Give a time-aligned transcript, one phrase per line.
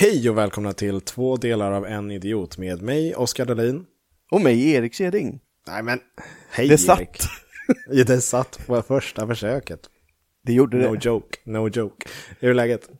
[0.00, 3.86] Hej och välkomna till två delar av en idiot med mig, Oskar Dahlin.
[4.30, 5.40] Och mig, Erik Keding.
[5.66, 6.00] Nej men,
[6.50, 7.00] hej Det satt.
[7.00, 7.18] Erik.
[7.88, 9.80] Ja, det satt på första försöket.
[10.44, 11.04] Det gjorde No det.
[11.04, 12.08] joke, no joke.
[12.40, 12.90] Hur är läget?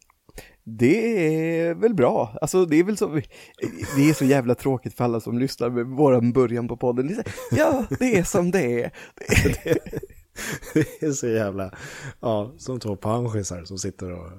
[0.64, 1.26] Det
[1.58, 2.36] är väl bra.
[2.40, 3.20] Alltså det är väl så,
[3.96, 7.06] det är så jävla tråkigt för alla som lyssnar med våran början på podden.
[7.06, 7.22] Det är så,
[7.56, 8.92] ja, det är som det är.
[10.74, 11.74] Det är så jävla,
[12.20, 14.30] ja, som två panschisar som sitter och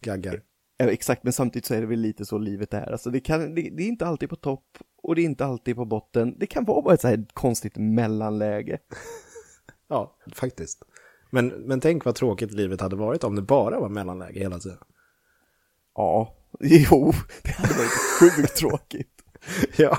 [0.00, 0.42] gaggar.
[0.78, 2.92] Exakt, men samtidigt så är det väl lite så livet är.
[2.92, 5.76] Alltså det, kan, det, det är inte alltid på topp och det är inte alltid
[5.76, 6.34] på botten.
[6.38, 8.78] Det kan vara bara ett så här konstigt mellanläge.
[9.90, 10.82] Ja, faktiskt.
[11.30, 14.78] Men, men tänk vad tråkigt livet hade varit om det bara var mellanläge hela tiden.
[15.94, 17.90] Ja, jo, det hade varit
[18.20, 19.14] sjukt tråkigt.
[19.76, 19.98] Ja,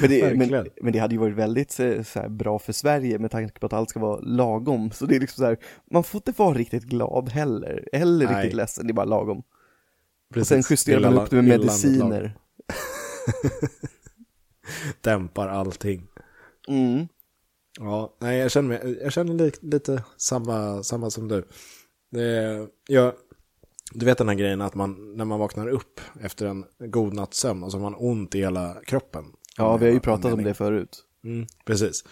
[0.00, 3.18] Men det, men, men det hade ju varit väldigt så, så här, bra för Sverige
[3.18, 4.90] med tanke på att allt ska vara lagom.
[4.90, 5.58] Så det är liksom så här,
[5.90, 8.36] man får inte vara riktigt glad heller, eller Nej.
[8.36, 9.42] riktigt ledsen, det är bara lagom.
[10.32, 10.48] Precis.
[10.48, 12.36] Sen justerar man upp det med mediciner.
[15.00, 16.06] Dämpar allting.
[16.68, 17.08] Mm.
[17.80, 21.44] Ja, nej, jag känner, mig, jag känner li, lite samma, samma som du.
[22.10, 23.12] Det, jag,
[23.92, 27.38] du vet den här grejen att man, när man vaknar upp efter en god natts
[27.38, 29.24] sömn och så har man ont i hela kroppen.
[29.56, 30.50] Ja, vi har ju pratat om Anledning.
[30.50, 31.04] det förut.
[31.24, 32.04] Mm, precis.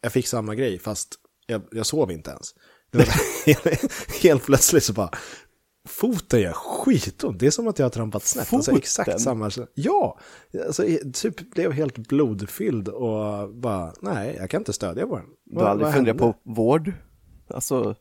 [0.00, 1.14] Jag fick samma grej fast
[1.46, 2.54] jag, jag sov inte ens.
[4.22, 5.10] Helt plötsligt så bara,
[5.88, 7.38] foten gör skitont.
[7.38, 8.40] Det är som att jag har trampat snett.
[8.52, 8.76] Alltså, Foten?
[8.76, 9.50] exakt samma.
[9.74, 10.18] Ja,
[10.66, 15.26] alltså, typ blev helt blodfylld och bara, nej, jag kan inte stödja på den.
[15.44, 16.92] Du har aldrig funderat på vård?
[17.48, 17.94] Alltså,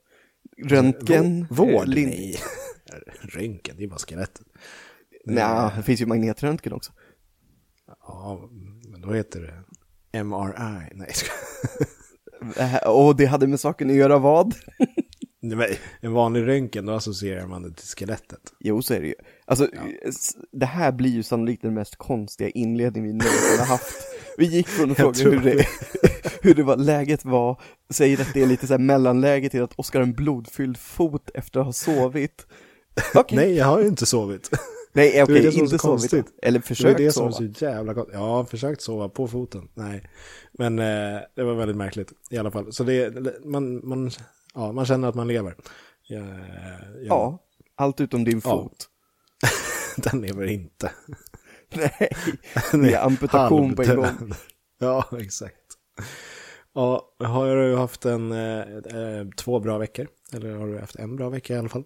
[0.66, 1.48] röntgen?
[1.50, 1.88] Vå- Vård?
[1.88, 2.40] eh, lin- Nej.
[3.22, 4.46] Röntgen, det är bara skelettet.
[5.26, 6.92] Nej, det finns ju magnetröntgen också.
[8.08, 8.50] Ja,
[8.88, 9.42] men då heter
[10.12, 10.54] det MRI.
[10.94, 11.12] Nej,
[12.58, 12.74] jag.
[12.74, 14.56] Äh, Och det hade med saken att göra vad?
[15.44, 18.40] Nej, En vanlig röntgen, då associerar man det till skelettet.
[18.60, 19.14] Jo, så är det ju.
[19.46, 19.68] Alltså,
[20.06, 23.96] s- det här blir ju sannolikt den mest konstiga inledning vi någonsin har haft.
[24.38, 25.66] Vi gick från att fråga hur tror det,
[26.42, 27.62] hur det var, läget var,
[27.94, 31.30] säger att det är lite så här mellanläge till att Oskar har en blodfylld fot
[31.34, 32.48] efter att ha sovit.
[33.16, 33.38] Okej.
[33.38, 34.50] Nej, jag har ju inte sovit.
[34.94, 36.12] Nej, Det är okej, det är inte konstigt.
[36.12, 36.26] sovit.
[36.44, 37.48] Eller Det var försökt det som sova.
[37.48, 38.10] var så jävla gott.
[38.14, 39.68] Ja, försökt sova på foten.
[39.74, 40.10] Nej,
[40.52, 42.74] men eh, det var väldigt märkligt i alla fall.
[42.74, 43.14] Så det,
[43.46, 44.12] man, man,
[44.54, 45.56] ja, man känner att man lever.
[46.08, 46.26] Ja, ja,
[47.02, 47.40] Ja,
[47.76, 48.50] allt utom din Ja.
[48.52, 48.88] fot.
[50.12, 50.92] Den lever inte.
[51.76, 52.10] Nej,
[52.72, 54.32] det är amputation på en gång.
[54.80, 55.56] Ja, exakt.
[56.74, 60.08] Ja, har du haft en, eh, eh, två bra veckor?
[60.34, 61.84] Eller har du haft en bra vecka i alla fall?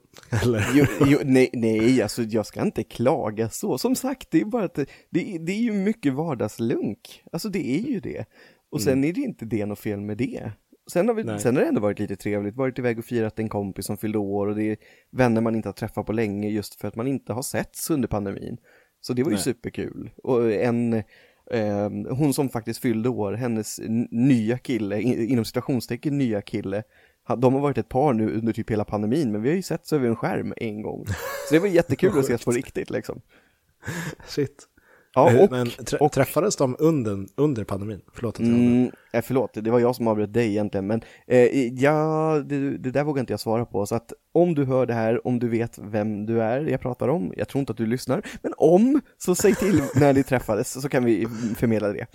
[0.74, 3.78] Jo, jo, nej, nej, alltså jag ska inte klaga så.
[3.78, 7.24] Som sagt, det är bara att det, det, är- det är ju mycket vardagslunk.
[7.32, 8.26] Alltså det är ju det.
[8.72, 10.52] Och sen är det inte det något fel med det.
[10.92, 11.40] Sen har, vi, Nej.
[11.40, 14.18] sen har det ändå varit lite trevligt, varit iväg och firat en kompis som fyllde
[14.18, 14.78] år och det är
[15.12, 18.08] vänner man inte har träffat på länge just för att man inte har setts under
[18.08, 18.58] pandemin.
[19.02, 19.44] Så det var ju Nej.
[19.44, 20.12] superkul.
[20.24, 20.94] Och en,
[21.52, 23.80] eh, hon som faktiskt fyllde år, hennes
[24.12, 26.84] nya kille, in, inom citationstecken nya kille,
[27.38, 29.94] de har varit ett par nu under typ hela pandemin, men vi har ju setts
[29.94, 31.06] över en skärm en gång.
[31.50, 33.22] Så det var jättekul att ses på riktigt liksom.
[34.28, 34.68] Shit.
[35.16, 38.02] Ja, Eh, och, men trä- och träffades de under, under pandemin?
[38.14, 41.68] Förlåt att jag Mm, eh, förlåt, det var jag som avbröt dig egentligen, men eh,
[41.74, 43.86] ja, det, det där vågar inte jag svara på.
[43.86, 47.08] Så att om du hör det här, om du vet vem du är jag pratar
[47.08, 50.82] om, jag tror inte att du lyssnar, men om, så säg till när ni träffades
[50.82, 51.28] så kan vi
[51.58, 52.06] förmedla det.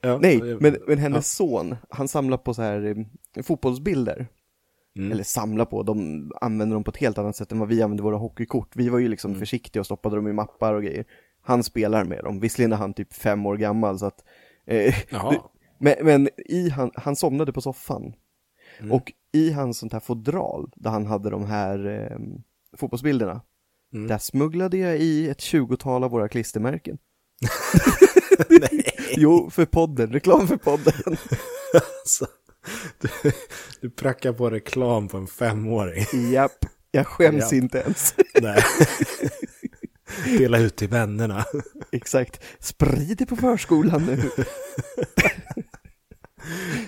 [0.00, 3.04] Ja, Nej, men, men hennes son, han samlar på så här
[3.36, 4.26] eh, fotbollsbilder.
[4.96, 5.12] Mm.
[5.12, 8.04] Eller samlar på, de använder dem på ett helt annat sätt än vad vi använder
[8.04, 8.68] våra hockeykort.
[8.74, 9.40] Vi var ju liksom Mm.
[9.40, 11.04] försiktiga och stoppade dem i mappar och grejer.
[11.48, 14.24] Han spelar med dem, visserligen är han typ fem år gammal så att
[14.66, 14.94] eh,
[15.78, 18.12] men, men i han, han somnade på soffan.
[18.78, 18.92] Mm.
[18.92, 22.18] Och i hans sånt här fodral, där han hade de här eh,
[22.76, 23.40] fotbollsbilderna,
[23.92, 24.08] Mm.
[24.08, 26.98] där smugglade jag i ett tjugotal av våra klistermärken.
[29.16, 31.16] Jo, för podden, reklam för podden.
[31.74, 32.26] Alltså,
[33.00, 33.08] du,
[33.80, 36.04] du prackar på reklam på en femåring.
[36.32, 37.62] Japp, jag skäms Japp.
[37.62, 38.14] inte ens.
[38.42, 38.62] Nej.
[40.38, 41.44] Dela ut till vännerna.
[41.92, 44.30] Exakt, sprid det på förskolan nu.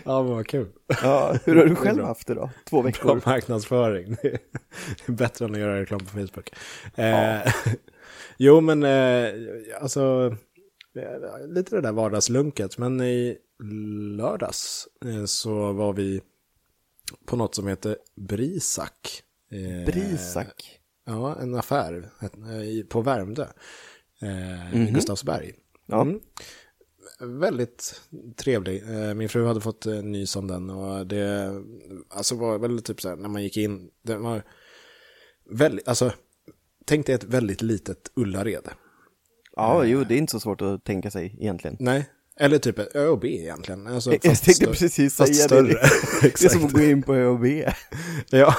[0.04, 0.68] Ja, men vad kul.
[1.02, 2.06] Ja, hur har du själv bra.
[2.06, 2.50] haft det då?
[2.70, 3.22] Två Bra veckor?
[3.26, 4.16] marknadsföring.
[4.22, 6.50] Det är bättre än att göra reklam på Facebook.
[6.94, 7.02] Ja.
[7.04, 7.52] Eh,
[8.38, 9.32] jo, men eh,
[9.80, 10.34] alltså,
[10.96, 12.78] eh, lite det där vardagslunket.
[12.78, 13.36] Men i
[14.16, 16.20] lördags eh, så var vi
[17.26, 19.22] på något som heter Brisak.
[19.52, 20.79] Eh, Brisak.
[21.10, 23.46] Ja, en affär eh, på Värmdö.
[24.22, 24.88] Eh, Mhm.
[24.88, 25.52] I Gustavsberg.
[25.86, 26.02] Ja.
[26.02, 26.20] Mm.
[27.40, 28.00] Väldigt
[28.36, 28.82] trevlig.
[28.82, 31.50] Eh, Min fru hade fått nys om den och det
[32.08, 33.90] alltså var väldigt typ så här när man gick in.
[34.02, 34.42] Det var
[35.50, 36.12] väldigt, alltså
[36.84, 38.68] tänk dig ett väldigt litet Ullared.
[39.56, 41.76] Ja, jo, det är inte så svårt att tänka sig egentligen.
[41.80, 42.10] Nej,
[42.40, 43.86] eller typ ett Ö och B egentligen.
[43.86, 45.62] Alltså, Jag tänkte stö- precis fast säga större.
[45.62, 45.80] det.
[46.22, 47.68] Det är som att gå in på Ö och B.
[48.30, 48.54] Ja,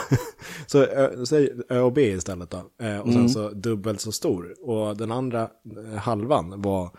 [0.67, 2.57] så ö, säg Ö och B istället då.
[2.57, 3.29] Eh, och sen Mm.
[3.29, 4.55] så dubbelt så stor.
[4.69, 6.89] Och den andra eh, halvan var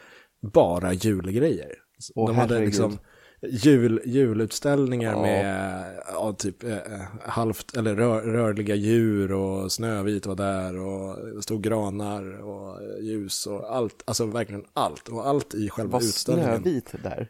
[0.53, 1.73] bara julgrejer.
[2.15, 2.69] Åh, De hade herregud.
[2.69, 2.99] liksom
[3.49, 5.23] jul, julutställningar Ja.
[5.23, 11.17] med ja, typ eh, eh, halvt, eller rör, rörliga djur och Snövit var där och
[11.45, 15.09] stod granar och ljus och allt, alltså verkligen allt.
[15.09, 16.63] Och allt i själva Var utställningen.
[16.63, 17.29] Snövit där?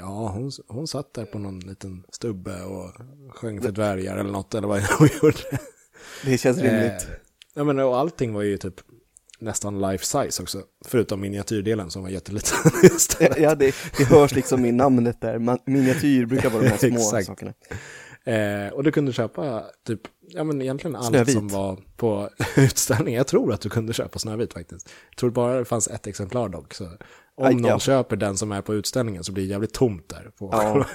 [0.00, 2.90] Ja, hon, hon satt där på någon liten stubbe och
[3.28, 5.58] sjöng för dvärgar eller något, eller vad hon gjorde.
[6.24, 6.92] Det känns rimligt.
[6.92, 7.14] Eh,
[7.54, 8.74] ja, men och allting var ju typ
[9.42, 13.38] nästan life size också, förutom miniatyrdelen som var jätteliten istället.
[13.38, 15.38] Ja, det, det hörs liksom i namnet där.
[15.38, 17.52] Man, miniatyr brukar vara de här små sakerna.
[18.24, 21.34] Eh, och du kunde köpa typ, ja men egentligen allt Snövit.
[21.34, 23.18] som var på utställningen.
[23.18, 24.90] Jag tror att du kunde köpa Snövit faktiskt.
[25.10, 26.74] Jag tror bara det fanns ett exemplar dock.
[26.74, 26.84] Så
[27.34, 27.78] om Aj, någon ja.
[27.78, 30.30] köper den som är på utställningen så blir det jävligt tomt där.
[30.38, 30.86] På Ja.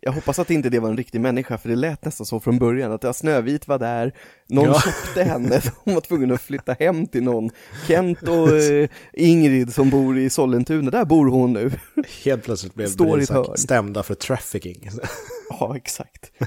[0.00, 2.58] Jag hoppas att inte det var en riktig människa, för det lät nästan så från
[2.58, 4.12] början, att ja, Snövit var där,
[4.48, 4.80] någon Ja.
[4.80, 7.50] köpte henne, hon var tvungen att flytta hem till någon.
[7.86, 11.70] Kent och eh, Ingrid som bor i Sollentuna, där bor hon nu.
[12.24, 13.56] Helt plötsligt blev Står hörn.
[13.56, 14.88] stämda för trafficking.
[15.60, 16.32] Ja, exakt.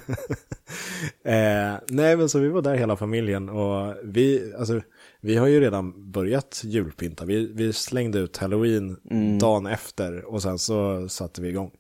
[1.26, 4.82] Eh, nej, men så vi var där hela familjen och vi, alltså,
[5.22, 7.26] vi har ju redan börjat julpynta.
[7.26, 8.98] Vi, vi slängde ut halloween
[9.40, 11.72] dagen efter och sen så satte vi igång.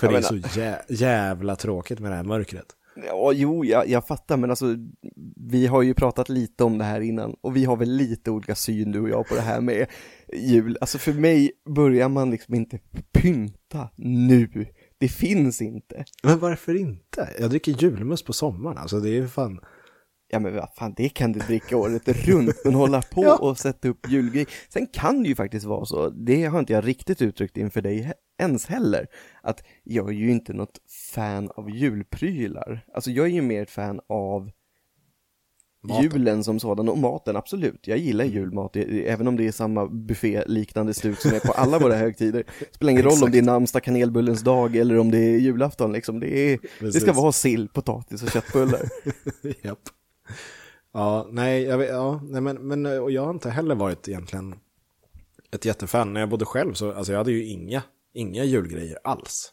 [0.00, 0.22] För Mm.
[0.22, 2.66] Ja, det är så jä jävla tråkigt med det här mörkret.
[3.06, 4.66] Ja, jo, jag, jag fattar, men alltså,
[5.36, 8.54] vi har ju pratat lite om det här innan, och vi har väl lite olika
[8.54, 9.86] syn du och jag på det här med
[10.32, 10.76] jul.
[10.80, 12.78] Alltså för mig börjar man liksom inte
[13.12, 14.66] pynta nu.
[14.98, 16.04] Det finns inte.
[16.22, 17.28] Men varför inte?
[17.38, 19.60] Jag dricker julmust på sommaren, alltså det är ju fan...
[20.32, 23.36] Ja men vad fan, det kan du dricka året runt, men hålla på Ja.
[23.36, 24.46] och sätta upp julgrej.
[24.68, 27.98] Sen kan det ju faktiskt vara så, det har inte jag riktigt uttryckt inför dig
[28.02, 28.12] he-
[28.42, 29.06] ens heller,
[29.42, 30.78] att jag är ju inte något
[31.12, 32.84] fan av julprylar.
[32.94, 34.50] Alltså jag är ju mer ett fan av
[35.82, 36.02] Maten.
[36.04, 37.86] julen som sådan och maten, absolut.
[37.86, 41.78] Jag gillar julmat, e- även om det är samma buffé-liknande stuk som är på alla
[41.78, 42.44] våra högtider.
[42.72, 46.20] Spelar ingen roll om det är namnsdag kanelbullens dag eller om det är julafton liksom.
[46.20, 48.80] Det, är, det ska vara sill, potatis och köttbullar.
[49.62, 49.78] Japp.
[50.92, 54.54] Ja, nej, jag vet, ja, nej men, men och jag har inte heller varit egentligen
[55.50, 56.12] ett jättefan.
[56.12, 57.82] När jag bodde själv så, alltså jag hade ju inga,
[58.12, 59.52] inga julgrejer alls.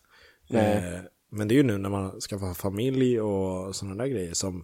[0.50, 1.00] Eh,
[1.30, 4.64] men det är ju nu när man ska få familj och sådana där grejer som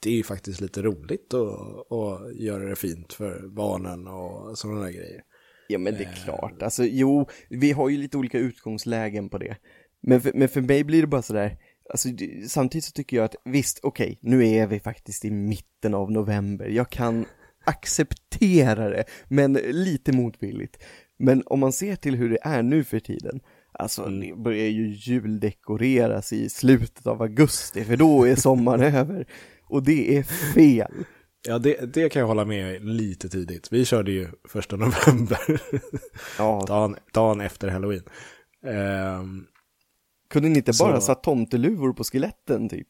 [0.00, 4.80] det är ju faktiskt lite roligt att, att göra det fint för barnen och sådana
[4.80, 5.22] där grejer.
[5.68, 9.56] Ja men det är klart, alltså jo, vi har ju lite olika utgångslägen på det.
[10.00, 11.58] Men för, men för mig blir det bara sådär,
[11.90, 12.08] alltså
[12.48, 16.66] samtidigt så tycker jag att visst, okej, nu är vi faktiskt i mitten av november,
[16.66, 17.26] jag kan
[17.64, 20.82] acceptera det, men lite motvilligt.
[21.18, 23.40] Men om man ser till hur det är nu för tiden,
[23.72, 29.26] alltså det börjar ju juldekoreras i slutet av augusti, för då är sommaren över.
[29.68, 30.22] Och det är
[30.54, 30.92] fel.
[31.48, 33.72] Ja, det, det kan jag hålla med lite tidigt.
[33.72, 35.60] Vi körde ju första november,
[36.38, 38.02] Ja, dagen, dagen efter halloween.
[38.66, 39.46] Ehm,
[40.30, 42.88] kunde ni inte bara Så- satt tomteluvor på skeletten typ?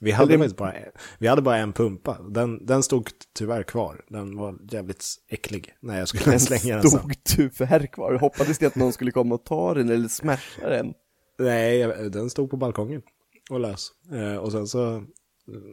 [0.00, 0.74] Vi hade, Eller- bara,
[1.18, 2.18] vi hade bara en pumpa.
[2.30, 4.04] Den, den stod tyvärr kvar.
[4.08, 6.98] Den var jävligt äcklig när jag skulle Den slänga den sen.
[7.00, 8.14] stod tyvärr kvar.
[8.14, 10.92] Hoppades ni att någon skulle komma och ta den eller smasha den?
[11.38, 13.02] Nej, den stod på balkongen
[13.50, 13.90] och lös.
[14.12, 15.04] Eh, och sen så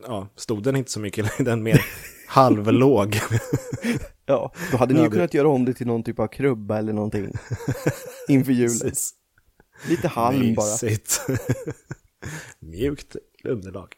[0.08, 1.86] ja, stod den inte så mycket, den mer
[2.28, 3.16] halvlåg.
[4.26, 6.28] Ja, då hade ni Ja, ju det- kunnat göra om det till någon typ av
[6.28, 7.32] krubba eller någonting.
[8.28, 8.80] Inför julen.
[8.80, 9.14] Precis.
[9.88, 10.78] Lite halm bara.
[12.60, 13.96] Mjukt underlag.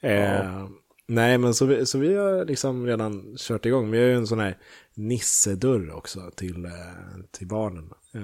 [0.00, 0.68] Eh,
[1.06, 3.90] nej, men så vi, så vi har liksom redan kört igång.
[3.90, 4.58] Vi har ju en sån här
[4.94, 6.70] nissedörr också till, eh,
[7.30, 7.90] till barnen.
[8.14, 8.20] Eh,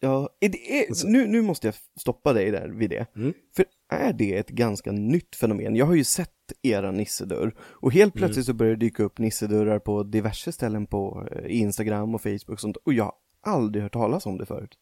[0.00, 3.06] Ja, är det, är, nu, nu måste jag stoppa dig där vid det.
[3.16, 3.32] Mm.
[3.56, 5.76] För är det ett ganska nytt fenomen?
[5.76, 6.30] Jag har ju sett
[6.62, 11.28] era nissedörr och helt plötsligt så börjar det dyka upp nissedörrar på diverse ställen på
[11.32, 14.78] eh, Instagram och Facebook och sånt och jag har aldrig hört talas om det förut.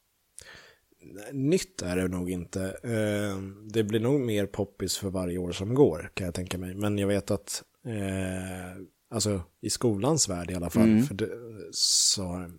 [1.32, 2.62] Nytt är det nog inte.
[2.82, 3.42] Eh,
[3.72, 6.74] Det blir nog mer poppis för varje år som går, kan jag tänka mig.
[6.74, 11.02] Men jag vet att, eh, alltså i skolans värld i alla fall, Mm.
[11.06, 11.28] för det,
[11.72, 12.50] så har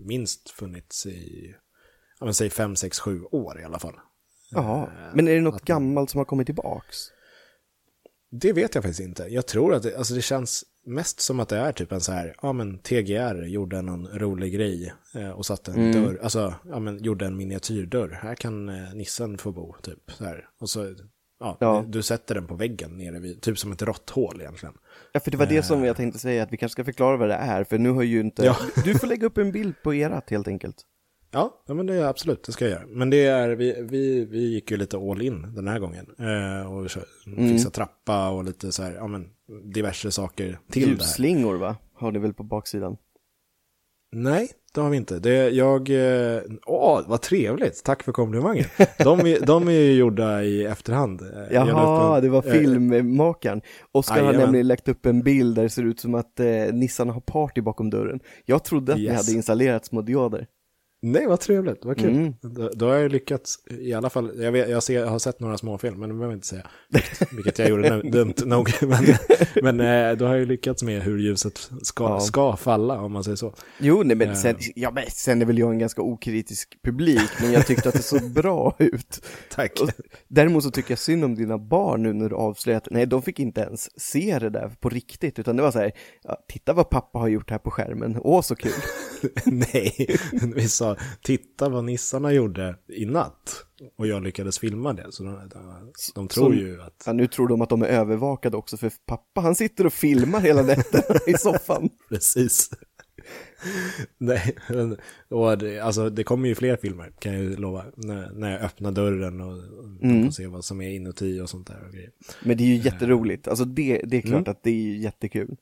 [0.00, 1.54] minst funnits i,
[2.18, 3.94] ja men säg fem, sex, sju år i alla fall.
[4.50, 6.96] Jaha, men är det något att- gammalt som har kommit tillbaks?
[8.30, 9.22] Det vet jag faktiskt inte.
[9.22, 12.12] Jag tror att det, alltså det känns mest som att det är typ en så
[12.12, 16.78] här, ja men TGR gjorde någon rolig grej eh, och satte en dörr, alltså, ja
[16.78, 18.18] men gjorde en miniatyrdörr.
[18.22, 20.10] Här kan eh, nissen få bo, typ.
[20.10, 20.46] Så här.
[20.60, 20.94] Och så,
[21.40, 21.84] ja, Ja.
[21.88, 24.74] du sätter den på väggen nere vid, typ som ett råtthål egentligen.
[25.12, 27.28] Ja, för det var det som jag tänkte säga, att vi kanske ska förklara vad
[27.28, 28.44] det är, för nu har ju inte...
[28.44, 28.56] Ja.
[28.84, 30.76] Du får lägga upp en bild på erat helt enkelt.
[31.34, 32.86] Ja, ja men det är absolut, det ska jag göra.
[32.88, 36.06] Men det är, vi, vi, vi gick ju lite all in den här gången.
[36.18, 39.26] Eh, och kör- fixa trappa och lite så här, ja men
[39.74, 40.88] diverse saker till.
[40.88, 41.76] Ljusslingor va?
[41.94, 42.96] Har ni väl på baksidan?
[44.16, 45.18] Nej, det har vi inte.
[45.18, 48.64] Det, jag, eh, åh, vad trevligt, tack för komplimangen.
[48.98, 51.22] De, de är ju gjorda i efterhand.
[51.22, 53.60] Eh, Jaha, en- det var eh, filmmakaren.
[53.92, 57.12] Oskar har nämligen lagt upp en bild där det ser ut som att eh, nissarna
[57.12, 58.20] har party bakom dörren.
[58.44, 59.16] Jag trodde att ni Yes.
[59.26, 60.46] hade installerat små dioder.
[61.06, 62.10] Nej, vad trevligt, vad kul.
[62.10, 62.34] Mm.
[62.40, 65.40] Då, då har jag lyckats, i alla fall, jag, vet, jag, ser, jag har sett
[65.40, 66.66] några småfilm, men det behöver jag inte säga.
[67.32, 68.70] Vilket, jag gjorde nu, dumt nog.
[68.82, 69.04] Men,
[69.62, 69.80] men
[70.10, 72.20] eh, då har jag ju lyckats med hur ljuset ska, Ja.
[72.20, 73.54] ska falla, om man säger så.
[73.78, 74.34] Jo, nej men Eh.
[74.34, 77.94] sen, ja, men sen är väl jag en ganska okritisk publik, men jag tyckte att
[77.94, 79.26] det såg bra ut.
[79.50, 79.80] Tack.
[79.80, 79.88] Och
[80.28, 83.22] Däremot så tycker jag synd om dina barn nu när du avslöjar att, nej de
[83.22, 85.92] fick inte ens se det där på riktigt, utan det var så här,
[86.22, 88.72] ja, titta vad pappa har gjort här på skärmen, åh så kul.
[89.44, 90.16] Nej,
[90.54, 93.64] vi sa, titta vad nissarna gjorde i natt.
[93.96, 97.26] Och jag lyckades filma det, så de, de, de tror Så- ju att, Ja, nu
[97.26, 101.20] tror de att de är övervakade också, för pappa han sitter och filmar hela nätterna
[101.26, 101.88] i soffan.
[102.08, 102.70] precis.
[104.18, 104.56] Nej,
[105.28, 107.84] och det, alltså det kommer ju fler filmer, kan jag ju lova.
[107.96, 110.32] När, när jag öppnar dörren och, och Mm.
[110.32, 112.10] se vad som är inuti och sånt där och grejer.
[112.44, 114.50] Men det är ju jätteroligt, alltså det, det är klart Mm.
[114.50, 115.56] att det är ju jättekul.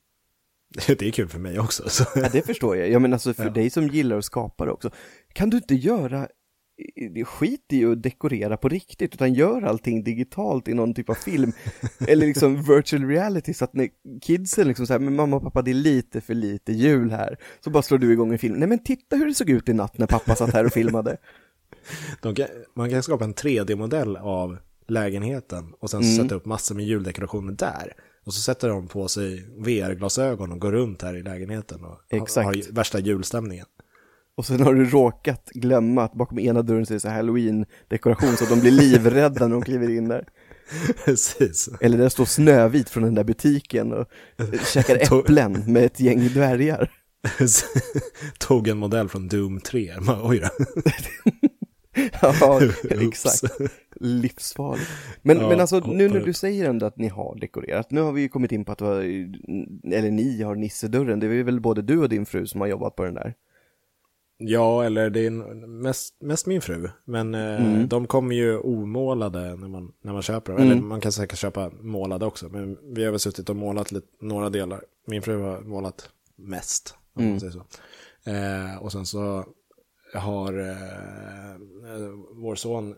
[0.87, 1.89] Det är kul för mig också.
[1.89, 2.05] Så.
[2.17, 2.91] Ja, det förstår jag.
[2.91, 3.51] Ja, men alltså för Ja.
[3.51, 4.91] dig som gillar att skapa det också.
[5.33, 6.29] Kan du inte göra,
[7.27, 11.53] skit i att dekorera på riktigt, utan gör allting digitalt i någon typ av film.
[12.09, 13.89] Eller liksom virtual reality, så att när
[14.23, 17.39] kidsen liksom säger, men mamma och pappa det är lite för lite jul här.
[17.65, 18.55] Så bara slår du igång en film.
[18.57, 21.17] Nej men titta hur det såg ut i natt när pappa satt här och filmade.
[22.23, 24.57] De kan, man kan skapa en 3D-modell av
[24.89, 26.17] lägenheten och sen Mm.
[26.17, 27.93] sätta upp massor med juldekorationer där.
[28.25, 32.23] Och så sätter de på sig VR-glasögon och går runt här i lägenheten och har-
[32.23, 32.47] Exakt.
[32.47, 33.67] har värsta julstämningen.
[34.37, 38.37] Och sen har du råkat glömma att bakom ena dörren så är det så halloween-dekoration
[38.37, 40.29] så att de blir livrädda när de kliver in där.
[41.05, 41.69] Precis.
[41.81, 44.07] Eller där står Snövit från den där butiken och
[44.67, 46.91] käkar äpplen med ett gäng dvärgar.
[48.39, 49.93] Tog en modell från Doom 3.
[50.01, 50.49] Man, Oj då.
[52.23, 52.61] Ja,
[52.91, 53.55] exakt.
[54.01, 54.91] Livsfarligt.
[55.23, 58.13] Men, Ja, men alltså nu när du säger ändå att ni har dekorerat, nu har
[58.13, 61.99] vi ju kommit in på att eller ni har nissedörren, det är väl både du
[61.99, 63.35] och din fru som har jobbat på den där?
[64.45, 65.31] Ja, eller det är
[65.67, 66.89] mest, mest min fru.
[67.05, 67.89] Men eh, Mm.
[67.89, 70.61] de kommer ju omålade när man, när man köper dem.
[70.63, 70.73] Mm.
[70.73, 72.49] Eller man kan säkert köpa målade också.
[72.49, 74.85] Men vi har väl suttit och målat lite, några delar.
[75.07, 77.31] Min fru har målat mest, om Mm.
[77.33, 77.65] man säger så.
[78.31, 79.45] Eh, och sen så
[80.15, 81.57] har eh,
[82.35, 82.95] vår son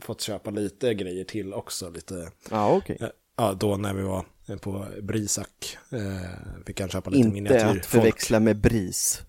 [0.00, 1.90] fått köpa lite grejer till också.
[1.90, 2.96] Lite, Ja, okej.
[3.00, 4.24] eh, ja, då när vi var
[4.60, 7.78] på Brisak eh, fick han köpa lite Inte miniatyrfolk.
[7.80, 9.22] att förväxla med BRIS.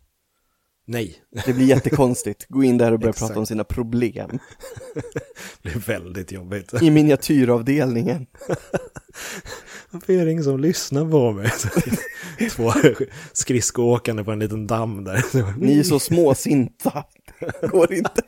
[0.90, 1.16] Nej,
[1.46, 2.46] Det blir jättekonstigt.
[2.50, 4.40] Gå in där och börja prata om sina problem.
[5.62, 6.74] det är väldigt jobbigt.
[6.82, 8.28] I miniatyravdelningen.
[9.92, 11.52] Varför är det ingen som lyssnar på mig?
[12.52, 12.74] Två
[13.34, 15.24] skridskoåkande på en liten damm där.
[15.60, 17.04] Ni är så småsinta.
[17.62, 18.22] Går inte.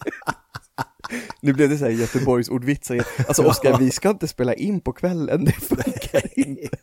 [1.42, 3.06] Nu blev det så här Göteborgs ordvitsar igen.
[3.28, 6.78] Alltså Oskar, vi ska inte spela in på kvällen, det funkar inte.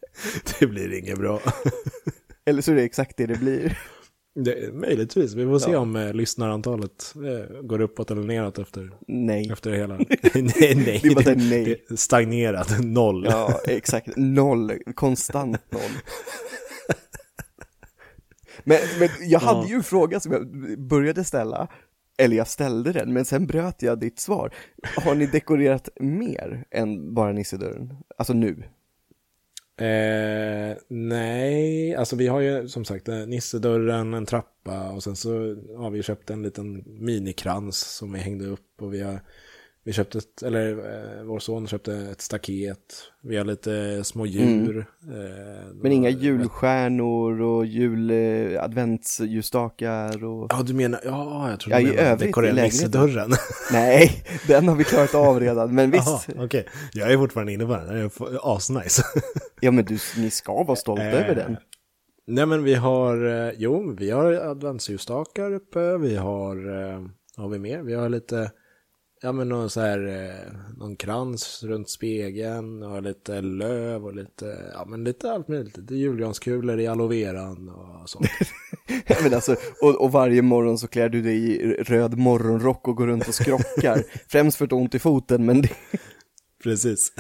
[0.59, 1.41] Det blir inget bra.
[2.45, 3.79] Eller så är det exakt det det blir.
[4.45, 5.79] Det, möjligtvis, vi får se Ja.
[5.79, 9.51] om eh, lyssnarantalet eh, går uppåt eller neråt efter, Nej.
[9.53, 9.97] efter det hela.
[10.35, 11.01] nej, nej.
[11.15, 11.85] Det här, nej.
[11.89, 13.27] det stagnerat, noll.
[13.31, 14.09] Ja, exakt.
[14.17, 14.73] Noll.
[14.95, 15.81] Konstant noll.
[18.65, 19.69] Men, men jag hade Ja.
[19.69, 21.69] ju en fråga som jag började ställa,
[22.19, 24.55] eller jag ställde den, men sen bröt jag ditt svar.
[25.05, 27.95] Har ni dekorerat mer än bara nissedörren?
[28.17, 28.63] Alltså nu?
[29.79, 35.31] Eh, nej, alltså vi har ju som sagt nissedörren, en trappa och sen så
[35.77, 39.21] har vi köpt en liten minikrans som vi hängde upp och vi har
[39.87, 42.79] vi köpte ett, eller eh, vår son köpte ett staket,
[43.23, 44.87] vi har lite små djur.
[45.03, 45.79] Eh, Mm.
[45.83, 50.47] Men inga julstjärnor och jul, eh, adventsljusstakar och...
[50.53, 51.81] Ja, du menar, ja, jag tror Ja,
[52.17, 53.31] du menar nissedörren.
[53.73, 56.29] Nej, den har vi klarat av redan, men visst.
[56.37, 59.03] Okej, jag är fortfarande inne på den, den är asnice.
[59.61, 61.57] Ja men du, ni ska vara stolta Eh, över den.
[62.27, 67.01] Nej men vi har, eh, jo, vi har adventsljusstakar uppe, vi har, eh,
[67.37, 67.83] har vi mer?
[67.83, 68.51] Vi har lite,
[69.23, 74.71] ja men någon så här, eh, någon krans runt spegeln och lite löv och lite,
[74.75, 78.27] ja men lite allt möjligt, lite julgranskulor i aloe veran och sånt.
[79.23, 83.07] men alltså, och, och varje morgon så klär du dig i röd morgonrock och går
[83.07, 84.03] runt och skrockar.
[84.29, 85.71] Främst för ett ont i foten, men det,
[86.63, 87.13] Precis.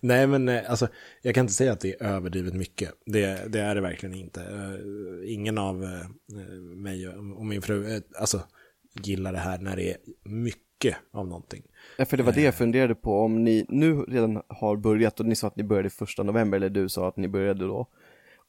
[0.00, 0.88] Nej, men eh, alltså,
[1.22, 2.90] jag kan inte säga att det är överdrivet mycket.
[3.06, 4.40] Det, det är det verkligen inte.
[4.40, 5.76] Eh, ingen av
[6.76, 8.42] mig och min fru alltså,
[9.02, 11.62] gillar det här när det är mycket av någonting.
[11.96, 15.26] Ja, för det var det jag funderade på, om ni nu redan har börjat och
[15.26, 17.86] ni sa att ni började första november, eller du sa att ni började då.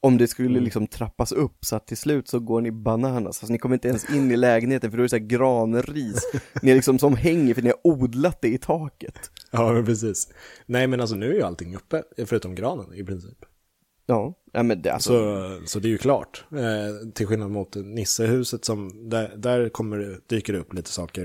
[0.02, 0.64] Om det skulle mm.
[0.64, 3.88] liksom trappas upp så att till slut så går ni bananas, alltså ni kommer inte
[3.88, 6.32] ens in i lägenheten för då är det så här granris.
[6.62, 9.30] ni är liksom som hänger för ni har odlat det i taket.
[9.50, 10.28] Ja, precis.
[10.66, 13.44] Nej, men alltså nu är ju allting uppe, förutom granen i princip.
[14.10, 15.12] Ja, ja men det alltså...
[15.12, 16.44] Så, så det är ju klart.
[16.52, 21.24] Eh, till skillnad mot Nissehuset som, där, där kommer, dyker det upp lite saker.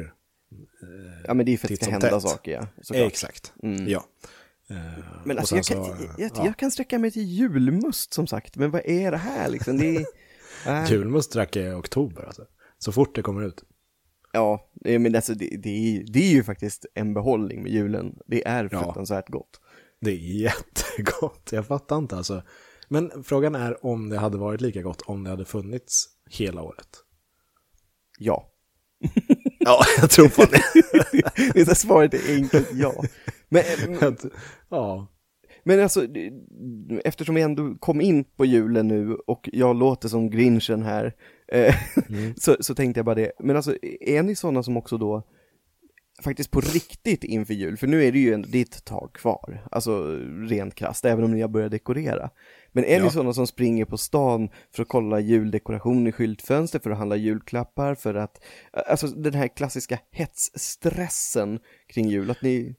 [0.81, 2.21] Eh, ja, men det är för att det ska hända tätt.
[2.21, 2.67] saker, ja.
[2.81, 3.07] Såklart.
[3.07, 3.87] Exakt, mm.
[3.87, 4.05] ja.
[4.69, 4.75] Eh,
[5.23, 6.45] men alltså jag kan, så, jag, ja.
[6.45, 9.77] jag, kan sträcka mig till julmust som sagt, men vad är det här liksom?
[9.77, 10.05] Det är,
[10.67, 10.91] äh.
[10.91, 12.45] Julmust drack jag i oktober alltså.
[12.77, 13.63] Så fort det kommer ut.
[14.33, 18.15] Ja, men alltså det, det, är, det är ju faktiskt en behållning med julen.
[18.25, 19.37] Det är fruktansvärt ja.
[19.37, 19.61] gott.
[20.01, 22.43] Det är jättegott, jag fattar inte alltså.
[22.87, 26.89] Men frågan är om det hade varit lika gott om det hade funnits hela året.
[28.19, 28.51] Ja.
[29.59, 30.63] ja, jag tror på det.
[31.53, 33.03] det är svaret är enkelt ja.
[33.49, 33.63] Men,
[34.69, 35.07] ja.
[35.63, 36.07] Men alltså,
[37.03, 41.13] eftersom vi ändå kom in på julen nu och jag låter som grinchen här,
[41.47, 41.75] eh,
[42.09, 42.33] mm.
[42.37, 43.31] så, så tänkte jag bara det.
[43.39, 45.23] Men alltså, är ni sådana som också då,
[46.23, 50.19] faktiskt på riktigt inför jul, för nu är det ju är ett tag kvar, alltså
[50.49, 52.29] rent krasst, även om ni har börjat dekorera.
[52.75, 53.03] Men är ja.
[53.03, 57.15] ni sådana som springer på stan för att kolla juldekoration i skyltfönster, för att handla
[57.15, 62.75] julklappar, för att, alltså den här klassiska hetsstressen kring jul, att ni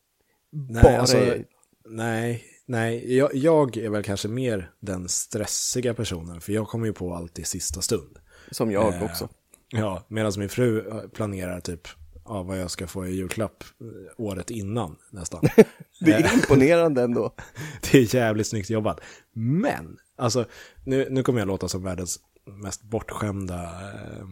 [0.52, 1.44] nej, bara alltså, är...
[1.88, 6.92] Nej, nej, jag, jag är väl kanske mer den stressiga personen, för jag kommer ju
[6.92, 8.18] på allt i sista stund.
[8.50, 9.28] Som jag eh, också.
[9.68, 11.88] Ja, medan min fru planerar typ
[12.28, 15.44] ja, vad jag ska få i julklapp eh, året innan nästan.
[16.00, 17.34] det är imponerande ändå.
[17.82, 19.00] det är jävligt snyggt jobbat.
[19.32, 20.44] Men, alltså,
[20.84, 24.26] nu, nu kommer jag låta som världens mest bortskämda, eh,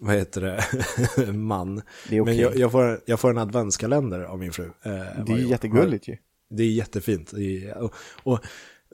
[0.00, 1.82] vad heter det, man.
[2.08, 2.34] Det är okay.
[2.34, 4.64] Men jag, jag, får, jag får en adventskalender av min fru.
[4.64, 4.92] Eh,
[5.26, 6.16] det är jättegulligt ju.
[6.50, 7.32] Det är jättefint.
[7.76, 8.40] Och, och,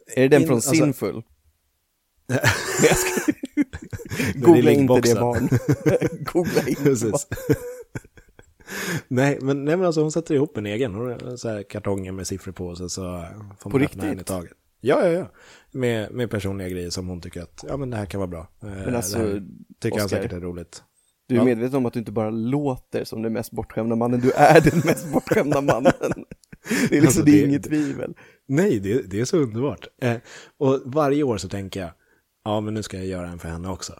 [0.06, 1.22] är det den in, från alltså, Sinful?
[4.34, 5.48] Googla inte det barn.
[6.32, 7.26] Googla inte Precis.
[9.08, 10.94] nej, men, nej, men alltså hon sätter ihop en egen.
[10.94, 12.88] Hon har så här kartonger med siffror på och så
[13.58, 14.52] får man på öppna en i taget.
[14.80, 15.30] Ja, ja, ja.
[15.72, 18.48] Med, med personliga grejer som hon tycker att ja, men det här kan vara bra.
[18.62, 19.42] Eh, men alltså, det
[19.80, 20.82] tycker Oscar, han säkert är roligt.
[21.28, 21.44] Du är ja.
[21.44, 24.82] medveten om att du inte bara låter som den mest bortskämda mannen, du är den
[24.84, 25.92] mest bortskämda mannen.
[26.68, 28.14] Det är liksom, alltså, det, det är inget tvivel.
[28.46, 29.86] Nej, det, det är så underbart.
[30.02, 30.16] Eh,
[30.58, 31.90] och varje år så tänker jag,
[32.44, 33.92] ja men nu ska jag göra en för henne också.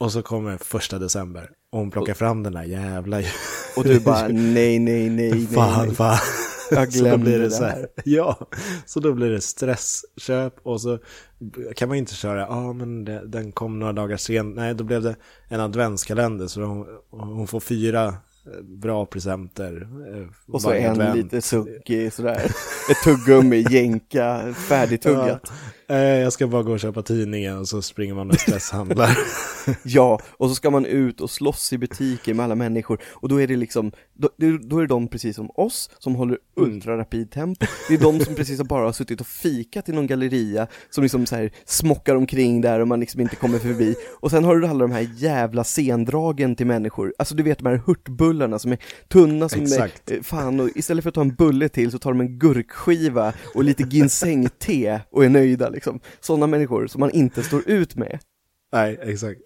[0.00, 3.22] Och så kommer första december och hon plockar och, fram den där jävla...
[3.76, 5.96] Och du bara nej, nej, nej, fan, nej.
[5.96, 6.18] Fan,
[6.70, 7.86] Jag glömde det, det så här.
[8.04, 8.48] Ja,
[8.86, 10.98] så då blir det stressköp och så
[11.76, 14.54] kan man inte köra, ja ah, men det, den kom några dagar sen.
[14.54, 15.16] Nej, då blev det
[15.48, 18.14] en adventskalender så hon, hon får fyra
[18.62, 19.88] bra presenter.
[20.14, 21.16] Eh, och så en advent.
[21.16, 22.44] lite suckig sådär.
[22.90, 25.52] Ett tuggummi, jänka, färdigtuggat.
[25.86, 29.18] Ja, eh, jag ska bara gå och köpa tidningen och så springer man och stresshandlar.
[29.84, 33.02] ja, och så ska man ut och slåss i butiker med alla människor.
[33.10, 34.28] Och då är det liksom, då,
[34.60, 36.70] då är det de precis som oss som håller mm.
[36.70, 37.66] ultrarapid tempo.
[37.88, 41.26] Det är de som precis bara har suttit och fikat i någon galleria som liksom
[41.26, 43.94] så här smockar omkring där och man liksom inte kommer förbi.
[44.20, 47.14] Och sen har du alla de här jävla sendragen till människor.
[47.18, 50.10] Alltså du vet de här hurtbullarna som är tunna som Exakt.
[50.10, 52.38] är, eh, fan, och istället för att ta en bulle till så tar de en
[52.38, 56.00] gurkskiva och lite ginseng-te och är nöjda liksom.
[56.20, 58.18] Sådana människor som man inte står ut med.
[58.72, 59.40] Nej, exakt.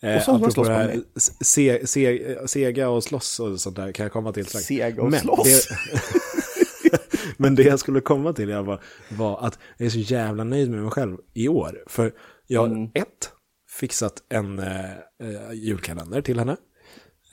[0.00, 1.04] Eh, och man slåss med.
[1.40, 4.66] Se, se, sega och slåss och sånt där kan jag komma till strax.
[4.66, 5.68] Sega och Men slåss?
[5.68, 6.98] Det,
[7.36, 10.82] men det jag skulle komma till var, var att jag är så jävla nöjd med
[10.82, 11.84] mig själv i år.
[11.86, 12.12] För
[12.46, 12.90] jag har mm.
[12.94, 13.30] ett,
[13.70, 16.56] fixat en eh, eh julkalender till henne.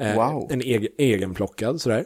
[0.02, 0.48] Eh, wow.
[0.52, 2.06] En egen, egenplockad sådär.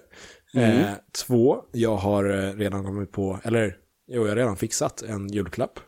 [0.54, 0.80] Mm.
[0.80, 0.94] Eh,
[1.26, 3.78] två, jag har eh, redan kommit på, eller
[4.08, 5.80] jo, jag har redan fixat en julklapp.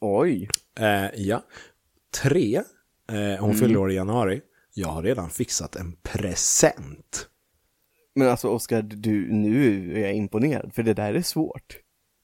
[0.00, 0.48] Oj.
[0.80, 1.42] Eh, ja.
[2.22, 2.62] Tre,
[3.08, 3.56] Eh, hon mm.
[3.56, 4.40] fyller år i januari.
[4.74, 7.28] Jag har redan fixat en present.
[8.14, 11.76] Men alltså Oskar, du, nu är jag imponerad, för det där är svårt.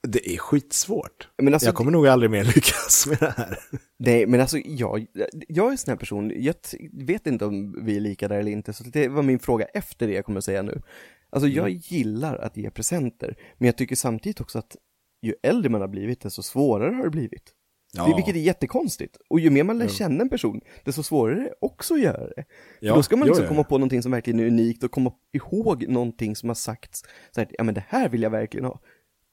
[0.07, 1.29] Det är skitsvårt.
[1.37, 3.59] Men alltså, jag kommer nog aldrig mer lyckas med det här.
[3.99, 5.05] Nej, men alltså jag,
[5.47, 6.55] jag är en sån här person, jag
[6.91, 10.07] vet inte om vi är lika där eller inte, så det var min fråga efter
[10.07, 10.81] det jag kommer att säga nu.
[11.29, 11.81] Alltså jag mm.
[11.83, 14.75] gillar att ge presenter, men jag tycker samtidigt också att
[15.21, 17.53] ju äldre man har blivit, desto svårare har det blivit.
[17.93, 18.07] Ja.
[18.07, 19.17] Det, vilket är jättekonstigt.
[19.29, 22.27] Och ju mer man lär känna en person, desto svårare är det också att göra
[22.27, 22.45] det.
[22.79, 25.87] Ja, då ska man liksom komma på någonting som verkligen är unikt och komma ihåg
[25.87, 27.03] någonting som har sagts.
[27.31, 28.79] Så här, ja men det här vill jag verkligen ha.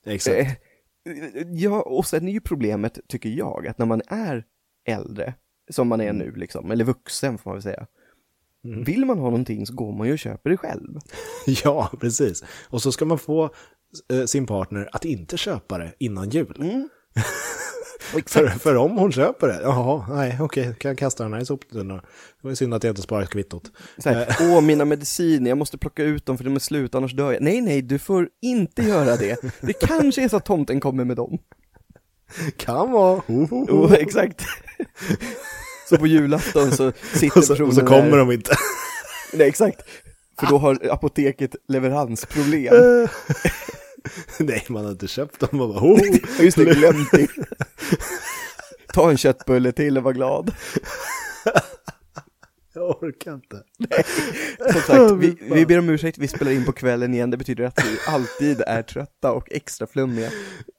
[0.09, 0.39] Exakt.
[0.39, 0.53] Eh,
[1.53, 4.45] Ja, och sen är ju problemet, tycker jag, att när man är
[4.89, 5.35] äldre,
[5.71, 6.17] som man är Mm.
[6.19, 7.87] nu liksom, eller vuxen får man väl säga.
[8.87, 10.99] Vill man ha någonting så går man ju och köper det själv.
[11.65, 12.45] Ja, precis.
[12.71, 13.51] Och så ska man få
[14.13, 16.57] eh, sin partner att inte köpa det innan jul.
[16.61, 16.89] Mm.
[18.27, 21.47] För, för om hon köper det, jaha, nej, okej, kan jag kasta den här i
[21.47, 21.97] soptunnan.
[21.99, 22.05] Det
[22.41, 23.63] var ju synd att jag inte sparar kvittot.
[24.05, 27.33] Här, åh mina mediciner, jag måste plocka ut dem för de är slut, annars dör
[27.33, 27.43] jag.
[27.43, 29.37] Nej, nej, du får inte göra det.
[29.61, 31.39] Det kanske är så att tomten kommer med dem.
[32.57, 33.23] Kan vara.
[33.27, 34.43] Oh, exakt.
[35.89, 38.19] Så på julafton så sitter Och så, personen och så kommer där.
[38.19, 38.57] de inte.
[39.33, 39.81] Nej, exakt.
[40.41, 42.75] För då har apoteket leveransproblem.
[44.39, 45.49] nej, man har inte köpt dem.
[45.53, 45.87] Man bara.
[45.87, 47.29] Ja, just det, glömt det.
[48.95, 50.55] Ta en köttbulle till och var glad.
[52.75, 53.63] Jag orkar inte.
[54.73, 57.31] Som sagt, vi, vi ber om ursäkt, vi spelar in på kvällen igen.
[57.31, 60.31] Det betyder att vi alltid är trötta och extra flummiga.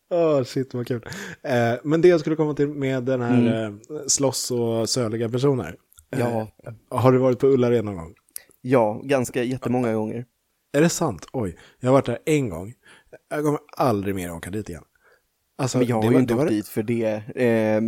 [0.09, 1.05] Åh, shit vad kul.
[1.43, 3.79] Eh, men det jag skulle komma till med den här Mm.
[3.95, 5.75] eh, slåss och söliga personer.
[6.15, 6.47] Eh, Ja.
[6.89, 8.13] Har du varit på Ullared någon gång?
[8.61, 10.25] Ja, ganska jättemånga gånger.
[10.73, 11.25] Är det sant?
[11.33, 12.73] Oj, jag har varit där en gång.
[13.29, 14.83] Jag kommer aldrig mer åka dit igen.
[15.57, 17.21] Alltså, Men jag har ju var- inte åkt dit för det.
[17.35, 17.81] Eh,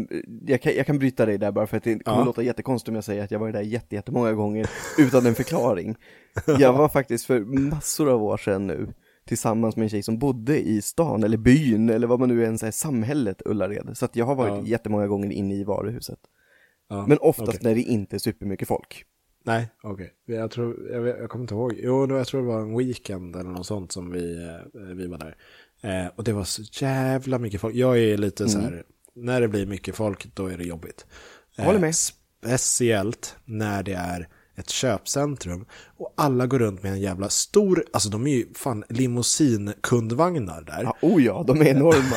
[0.48, 2.24] jag, kan, jag kan bryta dig där bara för att det kommer Ja.
[2.26, 5.96] låta jättekonstigt om jag säger att jag var där jätte, jättemånga gånger utan en förklaring.
[6.60, 8.94] Jag var faktiskt för massor av år sedan nu
[9.26, 12.58] tillsammans med en tjej som bodde i stan eller byn eller vad man nu än
[12.58, 13.98] säger, samhället Ullared.
[13.98, 14.64] Så att jag har varit Ja.
[14.66, 16.20] jättemånga gånger inne i varuhuset.
[16.90, 17.60] Ja, Men oftast okej.
[17.64, 19.06] när det inte är supermycket folk.
[19.44, 20.14] Nej, okej.
[20.26, 21.74] Jag tror, jag, vet- jag kommer inte ihåg.
[21.78, 25.18] Jo, jag tror det var en weekend eller något sånt som vi, eh, vi var
[25.18, 25.36] där.
[25.82, 27.76] Eh, och det var så jävla mycket folk.
[27.76, 28.84] Jag är lite så här,
[29.16, 31.06] när det blir mycket folk, då är det jobbigt.
[31.56, 31.96] Jag håller med.
[31.96, 35.66] Speciellt när det är ett köpcentrum
[35.98, 40.84] och alla går runt med en jävla stor, alltså de är ju fan limousinkundvagnar där.
[40.84, 42.16] Ja, oh ja, de är enorma.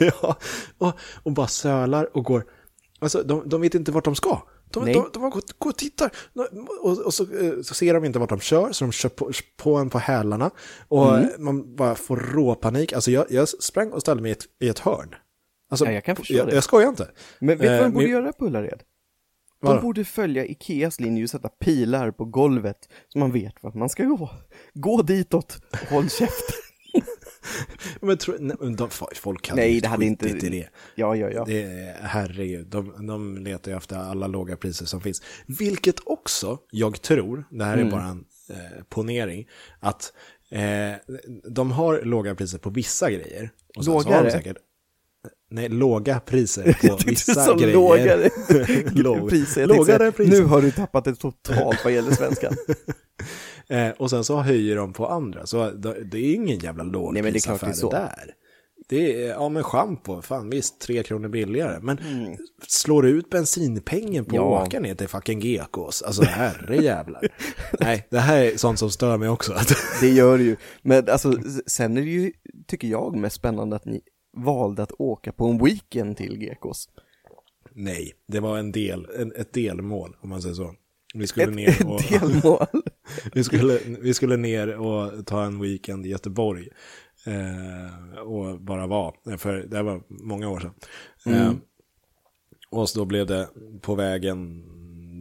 [0.22, 0.36] ja,
[0.78, 2.44] och, och bara sölar och går.
[2.98, 4.42] Alltså, de, de vet inte vart de ska.
[4.80, 6.10] De, de, de bara går, går och tittar.
[6.82, 9.30] Och, och så, eh, så ser de inte vart de kör, så de kör på,
[9.56, 10.50] på en på hälarna.
[10.88, 11.30] Och Mm.
[11.38, 12.92] man bara får råpanik.
[12.92, 15.14] Alltså, jag, jag sprang och ställde mig i ett, i ett hörn.
[15.70, 16.54] Alltså, Ja, jag kan förstå jag, det.
[16.54, 17.10] jag skojar inte.
[17.38, 18.82] Men vet du vad Eh, de borde men- göra på Ullared?
[19.60, 19.80] De Vadå?
[19.82, 22.76] borde följa Ikeas linje och sätta pilar på golvet
[23.08, 24.30] så man vet vart man ska gå.
[24.74, 25.56] Gå ditåt,
[25.90, 26.44] håll käft.
[28.00, 30.28] Men tro, nej, de, folk hade Nej, det hade inte...
[30.28, 30.68] i det.
[30.94, 31.44] Ja, ja, ja.
[31.44, 35.22] Det herregud, de, de letar ju efter alla låga priser som finns.
[35.46, 37.90] Vilket också, jag tror, det här är Mm.
[37.90, 39.46] bara en eh, ponering,
[39.80, 40.12] att
[40.50, 40.60] eh,
[41.50, 43.50] de har låga priser på vissa grejer.
[43.76, 44.24] Och sen så har Lågare?
[44.24, 44.56] de säkert,
[45.50, 47.72] nej, låga priser på vissa grejer.
[47.74, 48.28] lågare
[48.92, 49.66] Låg- priser.
[49.66, 50.32] Lågare priser.
[50.40, 52.54] Nu har du tappat det totalt vad gäller svenskan.
[53.68, 55.46] Eh, och sen så höjer de på andra.
[55.46, 58.34] Så det, är ingen jävla men det det lågprisaffär där.
[58.88, 61.78] Det är, ja men schampo, fan visst, tre kronor billigare.
[61.82, 62.36] Men Mm.
[62.68, 64.62] slår du ut bensinpengen på Ja.
[64.64, 66.02] åka ner till fucking Gekås?
[66.02, 67.28] Alltså herre jävlar.
[67.80, 69.54] Nej, det här är sånt som stör mig också.
[70.00, 70.56] Det gör det ju.
[70.82, 71.34] Men alltså,
[71.66, 72.32] sen är det ju,
[72.66, 74.00] tycker jag, mest spännande att ni
[74.36, 76.88] valde att åka på en weekend till Gekås.
[77.72, 80.74] Nej, det var en del, en, ett delmål om man säger så.
[81.14, 82.66] Vi skulle Ett, ner och, ett delmål.
[83.32, 86.68] vi, skulle, vi skulle ner och ta en weekend i Göteborg.
[87.26, 90.74] Eh, och bara vara, för det var många år sedan.
[91.34, 91.52] Eh,
[92.70, 93.48] och så då blev det
[93.80, 94.64] på vägen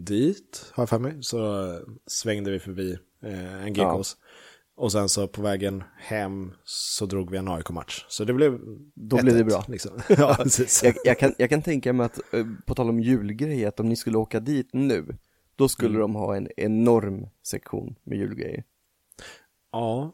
[0.05, 1.71] dit, har jag för mig, så
[2.07, 4.17] svängde vi förbi eh, en GKs.
[4.75, 8.05] Och sen så på vägen hem så drog vi en AIK-match.
[8.09, 8.59] Så det blev
[8.95, 9.63] Då blev det 1-1, bra.
[9.67, 9.91] Liksom.
[10.09, 10.37] ja.
[10.83, 13.89] Jag, jag, kan, jag kan tänka mig att, eh, på tal om julgrejer, att om
[13.89, 15.17] ni skulle åka dit nu,
[15.55, 18.63] då skulle de ha en enorm sektion med julgrejer.
[19.71, 20.11] Ja,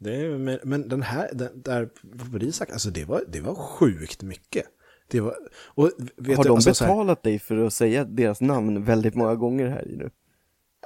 [0.00, 1.86] det är, men, men den här, den, där
[2.18, 4.64] på Brisak, alltså det var, det var sjukt mycket.
[5.10, 5.34] Det var,
[5.74, 8.84] och vet har du, de alltså, så här- betalat dig för att säga deras namn
[8.84, 10.10] väldigt många gånger här i nu?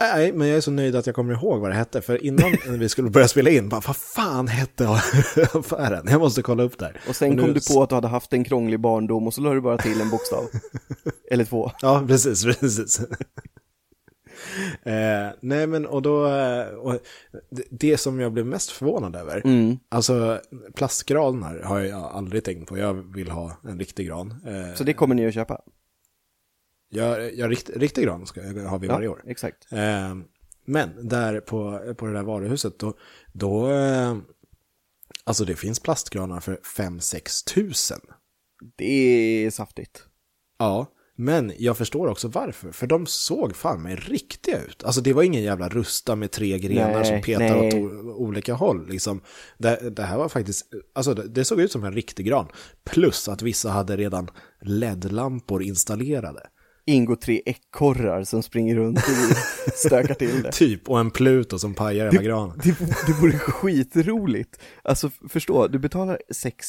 [0.01, 2.01] Nej, men jag är så nöjd att jag kommer ihåg vad det hette.
[2.03, 4.89] För innan vi skulle börja spela in, bara, vad fan hette
[5.55, 6.07] affären?
[6.09, 7.01] Jag måste kolla upp där.
[7.09, 9.41] Och sen nu- kom du på att du hade haft en krånglig barndom och så
[9.41, 10.45] la du bara till en bokstav.
[11.31, 11.71] Eller två.
[11.83, 13.01] Ja, precis, precis.
[14.83, 16.99] eh, nej, men och då, eh, och
[17.71, 19.79] det, som jag blev mest förvånad över, Mm.
[19.89, 20.41] alltså
[20.75, 22.79] plastgranar har jag aldrig tänkt på.
[22.79, 24.31] Jag vill ha en riktig gran.
[24.47, 25.61] Eh, Så det kommer ni att köpa?
[26.89, 29.23] jag, jag, rikt, riktig gran ska, har vi varje år.
[29.27, 29.73] exakt.
[29.73, 30.15] Eh,
[30.67, 32.95] men där på, på det där varuhuset, då,
[33.33, 34.17] då eh,
[35.25, 38.01] alltså det finns plastgranar för 5-6 tusen.
[38.77, 38.85] Det
[39.47, 40.03] är saftigt.
[40.59, 42.73] Ja, men jag förstår också varför.
[42.73, 44.85] För de såg fan mig riktiga ut.
[44.85, 47.85] Alltså det var ingen jävla rusta med tre grenar Nej, som petar nej.
[47.85, 48.89] åt olika håll.
[48.89, 49.21] Liksom.
[49.59, 52.47] Det, det här var faktiskt, alltså det, det såg ut som en riktig gran.
[52.85, 56.41] Plus att vissa hade redan LED-lampor installerade.
[56.87, 60.53] Ingo tre ekorrar som springer runt och stökar till det.
[60.53, 62.61] Typ, och en Pluto som pajar hela granen.
[62.65, 64.61] Det, det vore skitroligt.
[64.83, 66.67] Alltså förstå, du betalar 6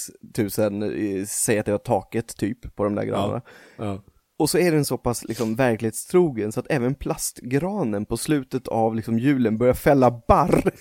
[0.58, 3.42] 000, eh, säg att det var taket typ på de där granarna.
[3.78, 4.04] Ja.
[4.40, 8.96] Och så är den så pass liksom verklighetstrogen så att även plastgranen på slutet av
[8.96, 10.72] liksom julen börjar fälla barr.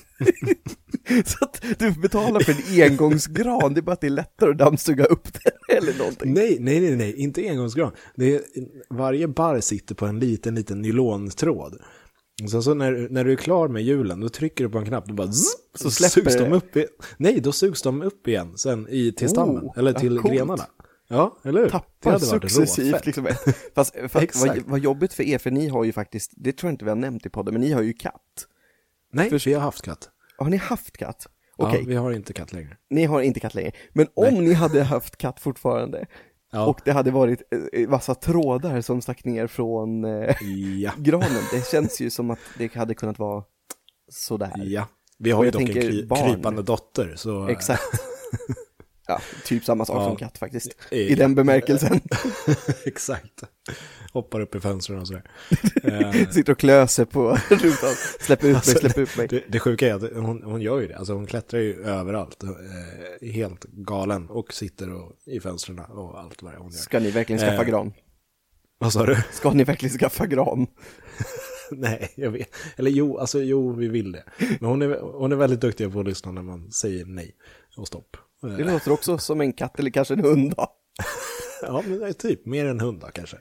[1.25, 4.59] så att du betalar för en engångsgran, det är bara att det är lättare att
[4.59, 6.35] dammsuga upp den eller någonting.
[6.35, 7.93] Nej, nej, nej, nej, inte engångsgran.
[8.17, 8.41] Det är,
[8.91, 11.79] varje barr sitter på en liten, liten nylontråd.
[12.43, 14.87] Och sen så när, när du är klar med hjulen, då trycker du på en
[14.87, 16.45] knapp, då bara zzz, Så släpper sugs det.
[16.45, 16.89] de upp igen.
[17.17, 20.67] Nej, då sugs de upp igen sen i, till stammen, Oh, eller till grenarna.
[21.09, 21.69] Ja, eller hur?
[21.71, 23.27] Tappar successivt liksom.
[23.75, 26.73] Fast, fast vad, vad jobbigt för er, för ni har ju faktiskt, det tror jag
[26.75, 28.47] inte vi har nämnt i podden, men ni har ju katt.
[29.13, 30.09] Nej, vi har haft katt.
[30.39, 31.27] Har ni haft katt?
[31.57, 32.77] Okej, Ja, vi har inte katt längre.
[32.91, 33.73] ni har inte katt längre.
[33.93, 36.07] Men om ni hade haft katt fortfarande,
[36.53, 36.67] Ja.
[36.67, 40.35] och det hade varit eh, massa trådar som stack ner från eh,
[40.81, 43.45] Ja, granen, det känns ju som att det hade kunnat vara
[44.11, 44.53] sådär.
[44.57, 44.87] ja.
[45.19, 46.33] Vi har ju dock en kry, barn.
[46.35, 47.49] krypande dotter, så...
[47.49, 47.83] Exakt.
[49.07, 50.05] Ja, typ samma sak Ja.
[50.09, 50.77] som katt faktiskt.
[50.91, 50.97] Ja.
[50.97, 52.01] I den bemärkelsen.
[52.85, 53.43] Exakt.
[54.13, 55.23] Hoppar upp i fönstren och sådär.
[55.85, 57.91] Eh, Sitter och klöser på rutan.
[58.21, 59.29] Släpp ut mig, Alltså, släpp ut mig.
[59.29, 62.43] Det, det sjuka är att hon, hon gör ju det, alltså hon klättrar ju överallt,
[62.43, 66.79] eh, helt galen och sitter och, i fönstren och allt vad hon gör.
[66.79, 67.69] Ska ni verkligen skaffa Eh.
[67.69, 67.93] gran?
[68.79, 69.17] Vad sa du?
[69.33, 70.67] Ska ni verkligen skaffa gran?
[71.71, 72.49] Nej, jag vet.
[72.77, 74.25] Eller jo, alltså jo, vi vill det.
[74.61, 77.35] Men hon är, hon är väldigt duktig på att lyssna när man säger nej
[77.77, 78.17] och stopp.
[78.45, 80.67] Eh, Det låter också som en katt eller kanske en hund då.
[81.63, 83.37] Ja, men det är typ mer än hund då, kanske.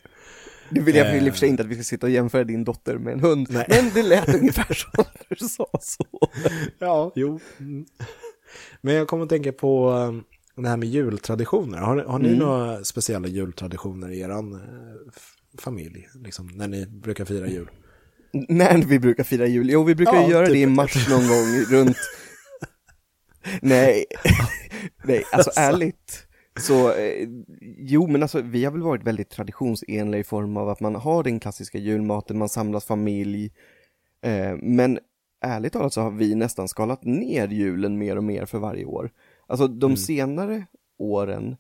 [0.70, 1.26] Nu vill jag Eh.
[1.26, 3.20] i och för sig inte att vi ska sitta och jämföra din dotter med en
[3.20, 3.66] hund, Nej.
[3.70, 6.06] men det lät ungefär som du sa så.
[6.80, 7.40] Ja, jo.
[8.82, 10.24] Men jag kommer att tänka på um,
[10.56, 11.78] det här med jultraditioner.
[11.78, 12.40] Har, har ni Mm.
[12.40, 14.30] några speciella jultraditioner i er
[15.62, 16.08] familj?
[16.24, 17.70] Liksom, när ni brukar fira jul?
[18.50, 20.54] När vi brukar fira jul, jo vi brukar Ja, göra typ.
[20.54, 21.46] det i mars någon gång
[21.80, 21.98] runt
[23.62, 24.06] Nej,
[25.04, 26.28] nej, alltså ärligt
[26.60, 27.28] så, eh,
[27.78, 31.24] jo men alltså vi har väl varit väldigt traditionsenliga i form av att man har
[31.24, 33.52] den klassiska julmaten, man samlas familj
[34.22, 35.00] eh, Men
[35.42, 39.12] ärligt talat så har vi nästan skalat ner julen mer och mer för varje år.
[39.48, 40.66] Alltså de senare
[40.98, 41.56] åren,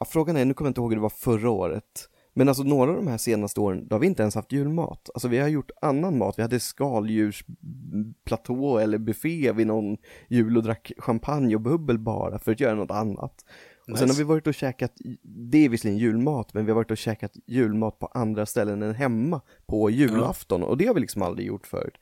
[0.00, 2.62] ja, frågan är, nu kommer jag inte ihåg hur det var förra året men alltså
[2.62, 5.10] några av de här senaste åren, då har vi inte ens haft julmat.
[5.14, 6.38] Alltså vi har gjort annan mat.
[6.38, 9.96] Vi hade skaldjursplatå eller buffé vid någon
[10.28, 13.44] jul och drack champagne och bubbel bara för att göra något annat.
[13.90, 16.90] Och sen har vi varit och käkat, det är visserligen julmat, men vi har varit
[16.90, 20.62] och käkat julmat på andra ställen än hemma på julafton.
[20.62, 21.94] Och det har vi liksom aldrig gjort förut.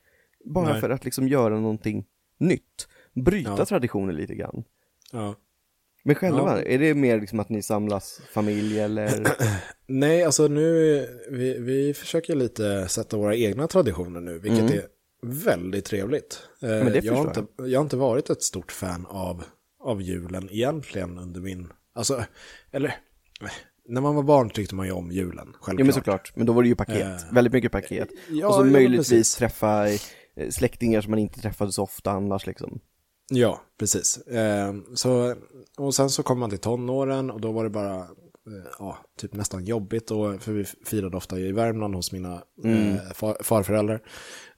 [0.45, 0.81] Bara Nej.
[0.81, 2.05] för att liksom göra någonting
[2.39, 2.89] nytt.
[3.13, 3.67] Bryta Ja.
[3.67, 4.65] traditioner lite grann.
[5.13, 5.35] Ja.
[6.07, 6.63] Men själva, Ja.
[6.63, 9.27] är det mer liksom att ni samlas familj eller?
[9.87, 10.63] Nej, alltså nu,
[11.31, 14.73] vi, vi försöker lite sätta våra egna traditioner nu, vilket Mm.
[14.73, 14.83] är
[15.23, 16.43] väldigt trevligt.
[16.63, 19.45] Eh, men det jag, har inte, jag har inte varit ett stort fan av,
[19.81, 22.25] av julen egentligen under min, alltså,
[22.73, 22.89] eller,
[23.41, 23.47] eh,
[23.89, 25.79] när man var barn tyckte man ju om julen, självklart.
[25.79, 28.09] Ja men såklart, men då var det ju paket, Eh, väldigt mycket paket.
[28.31, 29.37] ja, och så ja, möjligtvis precis.
[29.37, 29.99] träffa eh,
[30.51, 32.81] släktingar som man inte träffade så ofta annars liksom.
[33.29, 34.19] Ja, precis.
[34.19, 35.35] Eh, så,
[35.77, 38.07] och sen så kom man till tonåren och då var det bara, eh,
[38.79, 40.11] ja, typ nästan jobbigt.
[40.11, 42.95] Och, för vi firade ofta i Värmland hos mina Mm.
[42.95, 44.01] eh, far, farföräldrar.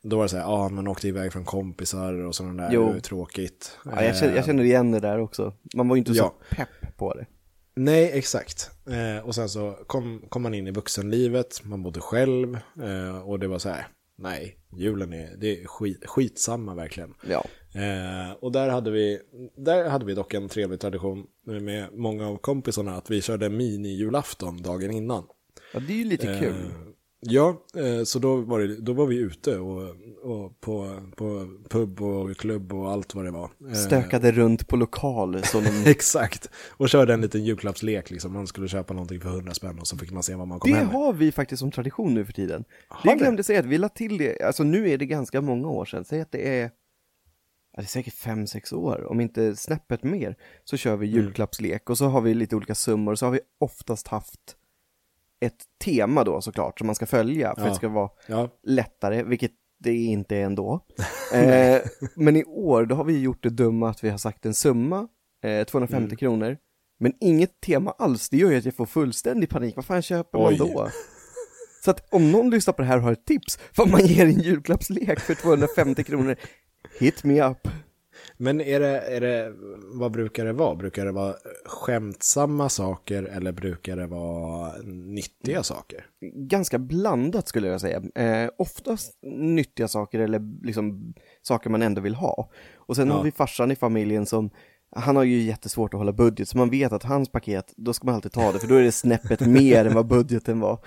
[0.03, 3.01] Då var det så här, ja, man åkte iväg från kompisar och sådana där, Jo.
[3.01, 3.79] tråkigt.
[3.85, 5.55] Ja, jag, känner, jag Eh, känner igen det där också.
[5.75, 6.35] Man var ju inte Ja.
[6.51, 7.27] så pepp på det.
[7.75, 8.71] Nej, exakt.
[8.87, 13.39] Eh, och sen så kom, kom man in i vuxenlivet, man bodde själv eh, och
[13.39, 13.87] det var så här,
[14.19, 17.15] nej, julen är, det är skit, skitsamma verkligen.
[17.29, 17.45] Ja.
[17.79, 19.19] Eh, och där hade, vi,
[19.57, 24.63] där hade vi dock en trevlig tradition med många av kompisarna att vi körde mini-julafton
[24.63, 25.25] dagen innan.
[25.75, 26.55] ja, det är ju lite Eh, kul.
[27.21, 29.83] ja, eh, så då var, det, då var vi ute och,
[30.23, 33.51] och på, på pub och klubb och allt vad det var.
[33.69, 35.71] Eh, Stökade runt på lokal som de...
[35.91, 38.33] Exakt, och körde en liten julklappslek liksom.
[38.33, 40.71] Man skulle köpa någonting för 100 spänn och så fick man se vad man kom
[40.71, 40.95] Det hem med.
[40.97, 42.65] har vi faktiskt som tradition nu för tiden.
[42.89, 43.21] Har Det ni?
[43.23, 46.05] glömde säga att vi la till det, alltså nu är det ganska många år sedan,
[46.05, 46.71] säg att det är
[47.83, 51.17] det är säkert fem sex år, om inte snäppet mer, så kör vi Mm.
[51.21, 54.57] julklappslek och så har vi lite olika summor och så har vi oftast haft
[55.41, 57.67] ett tema då såklart som man ska följa för Ja.
[57.67, 60.81] att det ska vara Ja, lättare, vilket det inte är ändå.
[61.35, 61.81] eh,
[62.15, 65.09] men i år, då har vi gjort det dumma att vi har sagt en summa,
[65.45, 66.17] eh, 250 Mm.
[66.17, 66.57] kronor,
[67.01, 69.77] Men inget tema alls, det gör ju att jag får fullständig panik.
[69.77, 70.59] Vad fan köper Oj.
[70.59, 70.89] man då?
[71.85, 74.25] Så att om någon lyssnar på det här och har ett tips vad man ger
[74.25, 76.37] en julklappslek för 250 kronor,
[76.99, 77.69] hit me up.
[78.37, 79.53] Men är det, är det,
[79.93, 80.75] vad brukar det vara?
[80.75, 81.35] Brukar det vara
[81.67, 86.07] skämtsamma saker eller brukar det vara nyttiga saker?
[86.35, 88.03] Ganska blandat skulle jag säga.
[88.15, 92.51] Eh, oftast nyttiga saker eller liksom saker man ändå vill ha.
[92.77, 93.15] Och sen Ja.
[93.15, 94.51] har vi farsan i familjen som
[94.97, 98.07] han har ju jättesvårt att hålla budget, så man vet att hans paket, då ska
[98.07, 100.79] man alltid ta det, för då är det snäppet mer än vad budgeten var.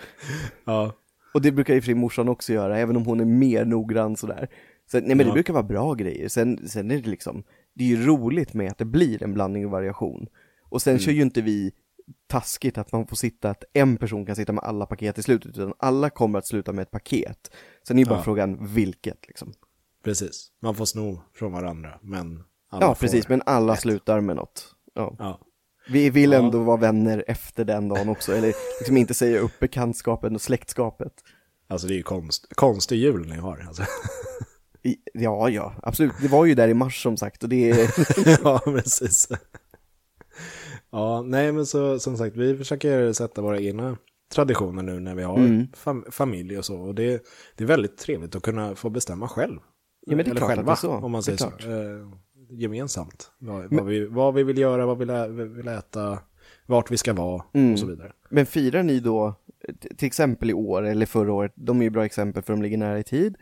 [0.65, 0.93] Ja.
[1.33, 3.65] Och det brukar i och för sig morsan också göra, även om hon är mer
[3.65, 4.47] noggrann sådär.
[4.91, 5.33] Så, nej men det Ja.
[5.33, 8.77] brukar vara bra grejer, sen, sen är det liksom, det är ju roligt med att
[8.77, 10.27] det blir en blandning och variation.
[10.69, 11.71] Och sen kör ju inte vi
[12.27, 15.57] taskigt att man får sitta, att en person kan sitta med alla paket i slutet,
[15.57, 17.51] utan alla kommer att sluta med ett paket.
[17.87, 18.23] Sen är ju bara Ja.
[18.23, 19.53] frågan vilket liksom.
[20.03, 20.47] Precis.
[20.61, 23.79] Man får sno från varandra, men alla Ja, precis, men alla ett.
[23.79, 24.75] slutar med något.
[24.93, 25.15] Ja.
[25.19, 25.39] Ja.
[25.89, 26.37] Vi vill Ja.
[26.39, 31.13] ändå vara vänner efter den dagen också, eller liksom inte säga upp bekantskapen och släktskapet.
[31.67, 33.65] Alltså det är ju konst, konstig jul ni har.
[33.67, 33.83] Alltså.
[35.13, 36.13] Ja, ja, absolut.
[36.21, 37.89] Det var ju där i mars som sagt och det är,
[38.43, 39.27] ja, precis.
[40.91, 43.97] Ja, nej men så som sagt, vi försöker sätta våra egna
[44.33, 45.67] traditioner nu när vi har Mm.
[45.73, 46.79] fam familj och så.
[46.81, 47.23] Och det,
[47.55, 49.59] det är väldigt trevligt att kunna få bestämma själv.
[50.05, 50.91] Ja, men det är Eller själva, så.
[50.91, 51.45] om man säger så.
[51.47, 52.07] Eh,
[52.49, 53.31] gemensamt.
[53.37, 55.05] Vad, vad, vi, vad vi vill göra, vad vi
[55.55, 56.19] vill, äta,
[56.65, 57.73] vart vi ska vara Mm.
[57.73, 58.11] och så vidare.
[58.29, 59.33] Men firar ni då,
[59.97, 62.77] till exempel i år eller förra året, de är ju bra exempel för de ligger
[62.77, 63.35] nära i tid,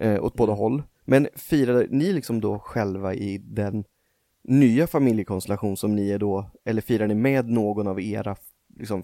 [0.00, 0.82] eh, åt båda håll.
[1.04, 3.84] Men firar ni liksom då själva i den
[4.44, 8.36] nya familjekonstellation som ni är då, eller firar ni med någon av era
[8.78, 9.02] liksom,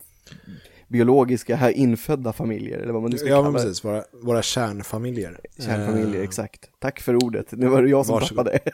[0.89, 3.65] biologiska, här infödda familjer, eller vad man nu ska Ja, kalla det?
[3.65, 3.85] precis.
[3.85, 5.41] Våra, våra kärnfamiljer.
[5.59, 6.71] Kärnfamiljer, Eh, exakt.
[6.79, 8.47] Tack för ordet, nu var det jag som Varsågod.
[8.47, 8.61] tappade.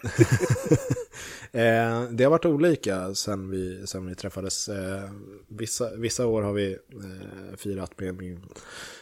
[1.53, 4.69] Eh, det har varit olika sen vi, sen vi träffades.
[4.69, 5.11] Eh,
[5.49, 8.41] vissa, vissa år har vi eh, firat med min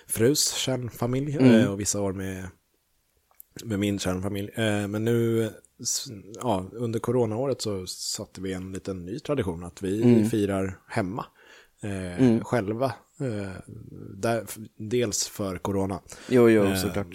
[0.07, 1.55] frus kärnfamilj Mm.
[1.55, 2.45] eh, och vissa år med,
[3.65, 4.51] med min kärnfamilj.
[4.55, 5.51] Eh, men nu,
[6.43, 10.31] ja, under coronaåret så satte vi en liten ny tradition att vi Mm.
[10.31, 11.25] firar hemma.
[11.81, 12.87] Eh, Själva.
[13.21, 13.53] Eh,
[14.17, 14.45] där,
[14.77, 16.01] dels för corona.
[16.29, 17.07] jo, jo, Eh, såklart.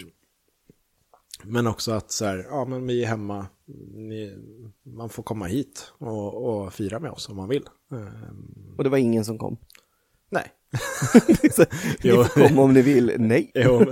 [1.42, 3.46] Men också att så här, ja men vi är hemma,
[3.94, 4.36] ni,
[4.82, 7.64] man får komma hit och, och fira med oss om man vill.
[7.92, 9.56] Ehm, Och det var ingen som kom.
[10.34, 10.52] Nej.
[12.02, 13.50] Ni får komma om ni vill, nej.
[13.54, 13.84] Jo,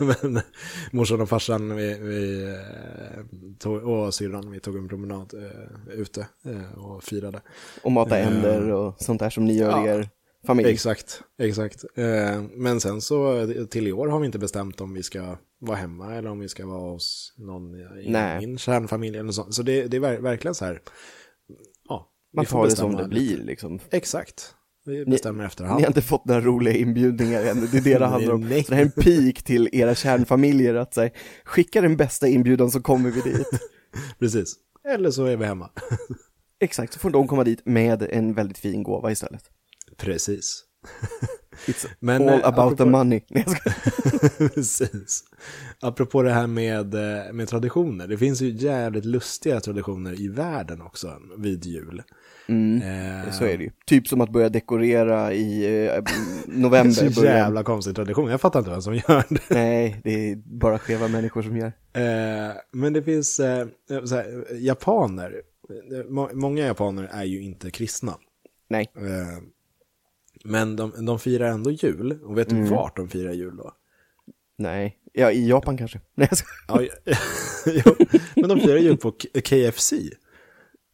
[0.00, 0.42] men, men
[0.92, 3.24] morsan och farsan vi, vi, eh,
[3.58, 7.40] tog, och syrran, vi tog en promenad eh, ute eh, och firade.
[7.82, 9.94] Och mata änder och sånt där som ni gör i Ja.
[9.94, 10.08] er
[10.46, 10.68] familj.
[10.70, 11.84] Exakt, exakt.
[12.54, 16.14] Men sen så till i år har vi inte bestämt om vi ska vara hemma
[16.14, 19.54] eller om vi ska vara hos någon i min kärnfamilj eller sånt.
[19.54, 20.82] Så det, det är ver- verkligen så här,
[21.88, 22.08] ja.
[22.36, 23.78] Man får tar det som det blir liksom.
[23.90, 24.54] Exakt.
[24.86, 25.76] Vi bestämmer efterhand.
[25.76, 28.42] Ni har inte fått några roliga inbjudningar än, det är det det handlar om.
[28.42, 31.10] Så det här är en peak till era kärnfamiljer att säga,
[31.44, 33.46] skicka den bästa inbjudan så kommer vi dit.
[34.18, 34.54] Precis.
[34.88, 35.70] Eller så är vi hemma.
[36.60, 39.44] Exakt, så får de komma dit med en väldigt fin gåva istället.
[39.96, 40.64] Precis.
[41.66, 43.20] It's Men, all eh, about the apropå- money.
[43.28, 43.70] Jag ska...
[44.54, 45.24] Precis.
[45.80, 48.06] Apropå det här med, eh, med traditioner.
[48.08, 52.02] Det finns ju jävligt lustiga traditioner i världen också vid jul.
[52.48, 53.70] Mm, Eh, så är det ju.
[53.86, 56.02] Typ som att börja dekorera i eh,
[56.46, 56.90] november.
[57.10, 58.30] Så börja- jävla konstig tradition.
[58.30, 59.40] Jag fattar inte vem som gör det.
[59.54, 61.72] Nej, det är bara skeva människor som gör.
[61.92, 63.66] Eh, men det finns eh,
[64.04, 65.32] så här, japaner.
[65.92, 68.14] Eh, må- Många japaner är ju inte kristna.
[68.70, 68.86] Nej,
[70.44, 72.18] men de, de firar ändå jul.
[72.22, 72.68] Och vet du Mm.
[72.70, 73.72] vart de firar jul då?
[74.58, 74.98] nej.
[75.12, 76.00] Ja, i Japan kanske.
[76.14, 76.46] Nej, jag ska...
[76.68, 76.80] Ja,
[77.86, 77.94] jo,
[78.36, 79.10] men de firar jul på
[79.44, 79.92] KFC.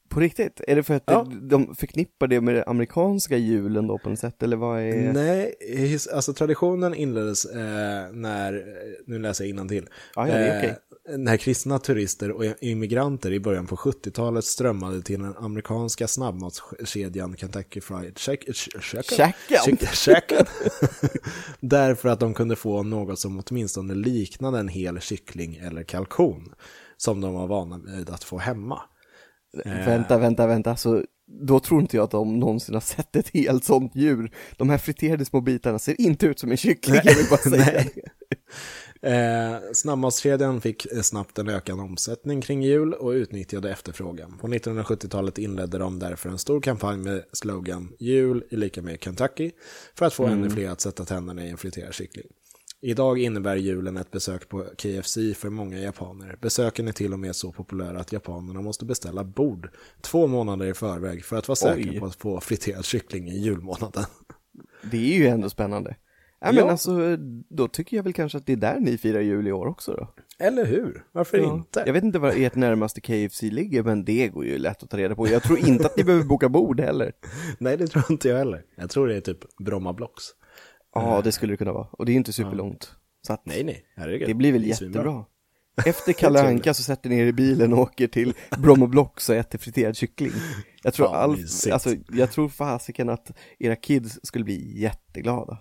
[0.09, 0.61] På riktigt?
[0.67, 1.27] Är det för att Ja.
[1.43, 5.13] de förknippar det med den amerikanska julen då på något sätt, eller vad är...
[5.13, 8.65] Nej, his- alltså traditionen inleddes eh, när,
[9.07, 9.89] nu läser jag innantill.
[10.15, 10.71] Ja, ja, det är okej.
[10.71, 10.77] Eh,
[11.19, 17.81] när kristna turister och immigranter i början på 70-talet strömmade till den amerikanska snabbmatskedjan Kentucky
[17.81, 19.03] Fried Chick- Ch- Chicken.
[19.03, 19.77] Chicken.
[19.77, 20.47] Chick- Chicken.
[21.61, 26.53] Därför att de kunde få något som åtminstone liknade en hel kyckling eller kalkon.
[26.97, 28.81] Som de var vana vid att få hemma.
[29.65, 31.05] Vänta, vänta, vänta, så
[31.47, 34.33] då tror inte jag att de någonsin har sett ett helt sånt djur.
[34.57, 37.85] De här friterade små bitarna ser inte ut som en kyckling, jag vill bara säga.
[39.03, 44.39] Eh, snabbmatskedjan fick eh, snabbt en ökad omsättning kring jul och utnyttjade efterfrågan.
[44.39, 49.51] På 1970-talet inledde de därför en stor kampanj med slogan “Jul är lika med Kentucky”
[49.95, 52.27] för att få ännu fler att sätta tänderna i en friterad kyckling.
[52.83, 56.39] Idag innebär julen ett besök på KFC för många japaner.
[56.41, 59.71] Besöken är till och med så populära att japanerna måste beställa bord
[60.01, 64.05] två månader i förväg för att vara säkra på att få friterad kyckling i julmånaden.
[64.83, 65.97] Det är ju ändå spännande.
[66.41, 66.71] Ja, men Ja.
[66.71, 67.17] alltså,
[67.49, 69.93] då tycker jag väl kanske att det är där ni firar jul i år också
[69.93, 70.09] då.
[70.45, 71.05] Eller hur?
[71.13, 71.83] Varför inte?
[71.87, 74.97] Jag vet inte var ert närmaste KFC ligger, men det går ju lätt att ta
[74.97, 75.29] reda på.
[75.29, 77.13] Jag tror inte att ni behöver boka bord heller.
[77.59, 78.63] Nej, det tror inte jag heller.
[78.77, 80.23] Jag tror det är typ Bromma Blocks.
[80.95, 81.87] Ja, det skulle det kunna vara.
[81.93, 82.93] Och det är ju inte superlångt.
[83.27, 83.85] Så att Nej, nej.
[83.97, 84.29] Herregud.
[84.29, 85.25] det blir väl jättebra.
[85.87, 89.35] Efter Kalle Anka så sätter ni er i bilen och åker till Bromma Blocks och
[89.35, 90.33] äter friterad kyckling.
[90.83, 91.31] Jag tror all,
[91.73, 95.59] alltså, jag tror fasiken att era kids skulle bli jätteglada.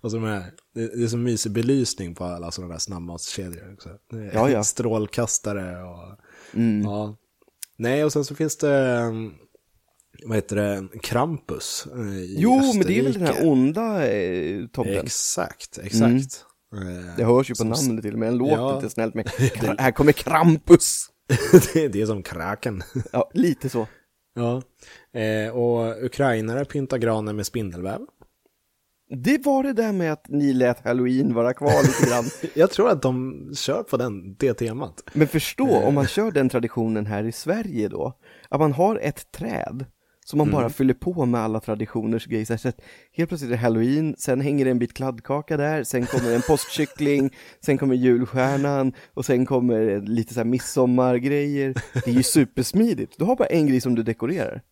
[0.00, 0.42] Och så med,
[0.74, 3.88] det det är så mysig belysning på alla sådana där snabbmatskedjor också.
[4.34, 4.64] Ja, ja.
[4.64, 6.18] Strålkastare och...
[6.54, 6.82] Mm.
[6.82, 7.16] Ja.
[7.76, 9.34] Nej, och sen så finns det, um,
[10.24, 13.42] vad heter det, Krampus eh, i Jo, men det är väl den Österrike.
[13.44, 14.94] här onda eh, tomten.
[15.04, 16.44] Exakt, exakt.
[17.16, 18.76] Det hörs ju på Som- namnet till och med, den låter Ja.
[18.76, 19.28] lite snällt med
[19.78, 21.06] Här kommer Krampus!
[21.74, 22.82] det, det är som kraken.
[23.12, 23.86] Ja, lite så.
[24.34, 24.62] ja.
[25.20, 28.00] Eh, och ukrainare pyntar granen med spindelväv.
[29.08, 32.24] Det var det där med att ni lät halloween vara kvar lite grann.
[32.54, 35.02] Jag tror att de kör på den, det temat.
[35.12, 38.12] Men förstå om man kör den traditionen här i Sverige då,
[38.48, 39.84] att man har ett träd
[40.24, 42.56] som man bara fyller på med alla traditioners grejer.
[42.56, 42.80] Så att
[43.12, 46.42] helt plötsligt är det halloween, sen hänger det en bit kladdkaka där, sen kommer en
[46.42, 47.34] påskkyckling,
[47.64, 51.74] sen kommer julstjärnan och sen kommer lite så här midsommargrejer.
[51.92, 53.18] Det är ju supersmidigt.
[53.18, 54.62] Du har bara en grej som du dekorerar.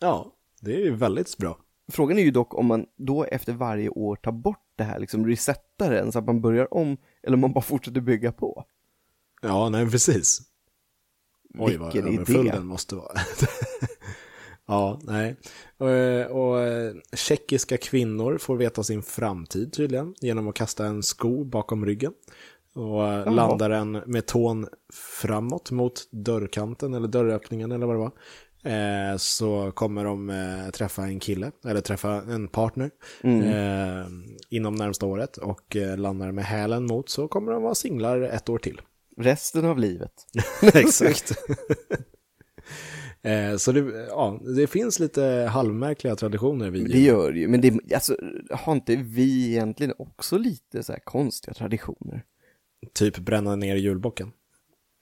[0.00, 0.26] Ja,
[0.60, 1.58] det är ju väldigt bra.
[1.88, 5.26] Frågan är ju dock om man då efter varje år tar bort det här, liksom
[5.26, 8.64] resetar den så att man börjar om, eller om man bara fortsätter bygga på.
[9.42, 10.40] Ja, nej precis.
[11.58, 13.18] Oj, vad överfull den måste vara.
[14.66, 15.36] ja, nej.
[15.76, 15.88] Och,
[16.40, 21.86] och eh, tjeckiska kvinnor får veta sin framtid tydligen genom att kasta en sko bakom
[21.86, 22.12] ryggen.
[22.74, 28.12] Och eh, landar den med tån framåt mot dörrkanten eller dörröppningen eller vad det var.
[28.64, 32.90] Eh, så kommer de eh, träffa en kille, eller träffa en partner
[33.22, 34.06] eh,
[34.50, 35.36] inom närmsta året.
[35.36, 38.80] Och landar med hälen mot så kommer de vara singlar ett år till.
[39.16, 40.12] Resten av livet.
[40.74, 41.32] Exakt.
[43.58, 47.94] så det, ja, det finns lite halvmärkliga traditioner vid Det gör det ju, men det,
[47.94, 48.16] alltså,
[48.50, 52.24] har inte vi egentligen också lite så här konstiga traditioner?
[52.94, 54.32] Typ bränna ner julbocken.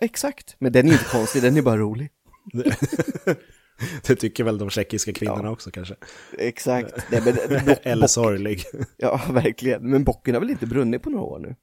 [0.02, 2.10] Exakt, men den är inte konstig, den är bara rolig.
[4.06, 5.94] Det tycker väl de tjeckiska kvinnorna också kanske.
[6.38, 7.06] Exakt.
[7.10, 8.64] Nej, men, Eller sorglig.
[8.96, 9.90] ja, verkligen.
[9.90, 11.56] Men bocken har väl inte brunnit på några år nu?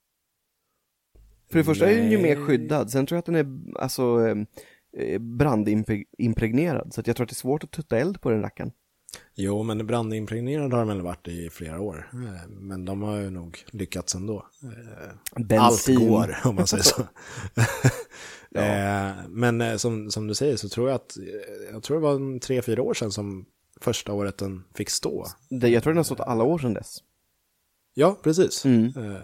[1.51, 2.35] För det första är den ju Nej.
[2.35, 4.27] mer skyddad, sen tror jag att den är alltså
[4.97, 8.41] eh, brandimpregnerad, så att jag tror att det är svårt att tutta eld på den
[8.41, 8.71] rackaren.
[9.35, 12.09] Jo, men brandimpregnerad har de väl varit i flera år.
[12.13, 14.45] Eh, Men de har ju nog lyckats ändå.
[14.63, 15.97] Eh, Bensin.
[15.97, 17.01] Allt går, om man säger så.
[18.55, 21.23] Eh, Men eh, som, som du säger så tror jag att, eh,
[21.73, 23.45] jag tror det var tre, fyra år sedan som
[23.81, 25.25] första året den fick stå.
[25.49, 26.97] Det, jag tror den har stått alla år sedan dess.
[27.93, 28.65] Ja, precis.
[28.65, 28.93] Mm.
[28.97, 29.15] Eh,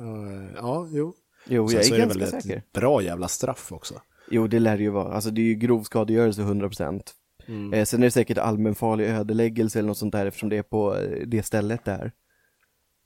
[0.00, 1.14] eh, ja, jo.
[1.46, 2.56] Jo, Sen jag är är det ganska väl säker.
[2.56, 3.94] ett bra jävla straff också.
[4.30, 5.14] Jo, det lär det ju vara.
[5.14, 7.02] Alltså det är ju grov skadegörelse 100%.
[7.46, 7.72] Mm.
[7.72, 10.96] Eh, sen är det säkert allmänfarlig ödeläggelse eller något sånt där eftersom det är på
[11.26, 12.12] det stället där.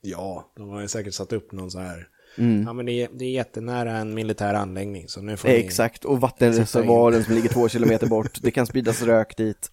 [0.00, 2.09] Ja, de har ju säkert satt upp någon så här.
[2.39, 2.62] Mm.
[2.66, 5.49] Ja, men det är, det är jättenära en militär anläggning, så nu får.
[5.49, 9.70] Exakt, och vattenreservoaren som ligger två kilometer bort, det kan spridas rök dit.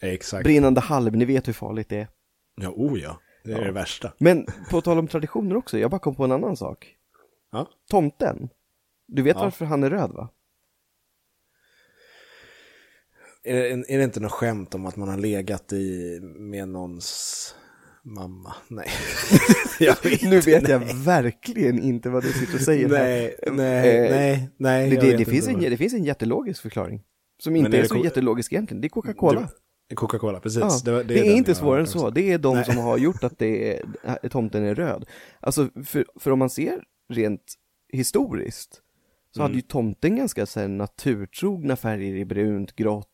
[0.00, 0.44] Exakt.
[0.44, 2.08] Brinnande halm, ni vet hur farligt det är.
[2.60, 3.20] Ja, oh ja.
[3.44, 3.64] Det är Ja.
[3.64, 4.12] det värsta.
[4.18, 6.94] Men på tal om traditioner också, jag bara kom på en annan sak.
[7.52, 7.68] Ja.
[7.90, 8.48] Tomten.
[9.08, 9.42] Du vet Ja.
[9.42, 10.28] varför han är röd va?
[13.44, 17.54] Är, det- är det inte något skämt om att man har legat i med någons
[18.04, 18.54] mamma?
[18.68, 18.88] Nej.
[20.02, 22.88] vet Nu vet jag verkligen inte vad du sitter och säger.
[22.88, 24.90] Nej, nej, Eh, nej, nej.
[24.90, 27.02] Det, det, det, finns en, det finns en jättelogisk förklaring.
[27.42, 28.80] Som inte är är, det så jättelogisk egentligen.
[28.80, 29.48] Det är Coca-Cola.
[29.88, 30.60] Det- Coca-Cola, precis.
[30.60, 32.10] Ja, det, var- är, den inte svårare än så.
[32.10, 32.64] Det är de Nej.
[32.64, 33.78] som har gjort att det
[34.22, 35.04] är, tomten är röd.
[35.40, 36.82] Alltså, för, för om man ser
[37.12, 37.42] rent
[37.92, 38.80] historiskt
[39.34, 39.66] så hade ju Mm.
[39.68, 43.08] tomten ganska så här, naturtrogna färger i brunt, grått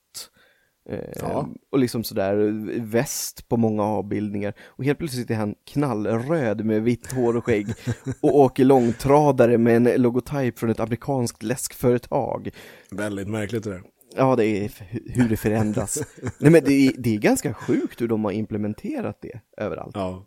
[1.21, 1.49] Ja.
[1.71, 2.37] och liksom sådär
[2.81, 4.55] väst på många avbildningar.
[4.61, 7.67] Och helt plötsligt är han knallröd med vitt hår och skägg
[8.21, 12.51] och åker långtradare med en logotyp från ett amerikanskt läskföretag.
[12.91, 13.83] Väldigt märkligt det där.
[14.17, 14.73] Ja, det är
[15.07, 16.03] hur det förändras.
[16.39, 19.93] Nej men det är, det är ganska sjukt hur de har implementerat det överallt.
[19.95, 20.27] Ja.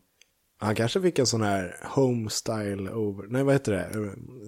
[0.64, 3.28] Han kanske fick en sån här homestyle over...
[3.28, 3.88] Nej, vad heter det?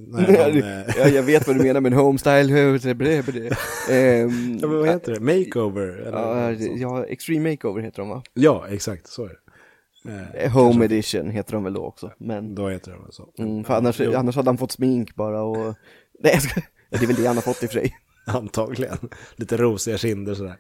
[0.08, 2.52] Nej, han, eh, ja, jag vet vad du menar med en homestyle.
[3.90, 5.20] Ehm, ja, men vad heter det?
[5.20, 5.88] Makeover?
[5.88, 6.80] Eller sånt.
[6.82, 8.24] ja, Extreme Makeover heter de va?
[8.34, 9.08] ja, exakt.
[9.08, 10.44] Så är det.
[10.44, 13.30] Eh, Home edition heter de väl då också, men Då heter det väl så.
[13.38, 15.76] mm, för annars, Jo, annars hade han fått smink bara och
[16.20, 17.96] Nej jag ska, ja, det är väl det han har fått i och för sig
[18.26, 18.98] Antagligen.
[19.36, 20.58] Lite rosiga kinder sådär.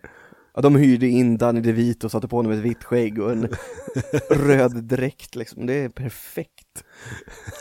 [0.55, 3.47] Ja, de hyrde in Danny DeVito och satte på honom ett vitt skägg och en
[4.29, 6.83] röd dräkt liksom, det är perfekt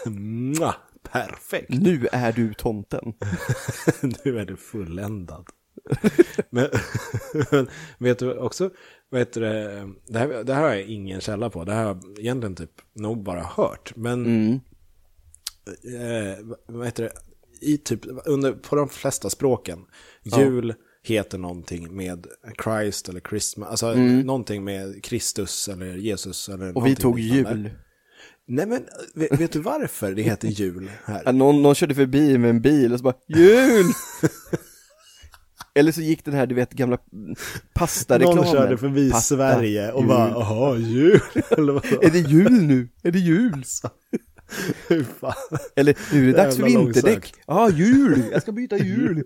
[0.07, 1.70] Mwah, perfekt.
[1.70, 3.14] Nu är du tomten
[4.24, 5.47] nu är du fulländad.
[6.51, 6.68] men,
[7.51, 7.68] men
[7.99, 8.70] vet du också,
[9.09, 11.88] vad heter det, det här, det här har jag ingen källa på, det här har
[11.88, 13.97] jag egentligen typ nog bara hört.
[13.97, 14.61] Men, mm.
[15.66, 17.12] eh, vad heter det,
[17.61, 19.86] i typ, under, på de flesta språken,
[20.22, 20.74] jul
[21.05, 22.27] heter någonting med
[22.65, 26.77] Christ eller Christmas, alltså någonting med Kristus eller Jesus eller Mm.
[26.77, 27.59] Och vi tog liknande.
[27.59, 27.71] jul
[28.47, 28.85] Nej men,
[29.15, 31.33] vet, vet du varför det heter jul här?
[31.33, 33.85] någon, någon körde förbi med en bil och så bara Jul!
[35.77, 36.99] Eller så gick den här, du vet, gamla
[37.75, 40.09] pastareklamen Någon körde förbi Pasta, Sverige och jul.
[40.09, 41.21] bara, jaha, jul?
[41.51, 41.85] Eller vad?
[41.85, 42.89] Är det jul nu?
[43.03, 43.65] Är det jul?
[45.21, 45.35] Fan?
[45.77, 47.35] Eller nu är det dags för vinterdäck.
[47.47, 48.25] Ja, jul!
[48.33, 49.25] Jag ska byta jul!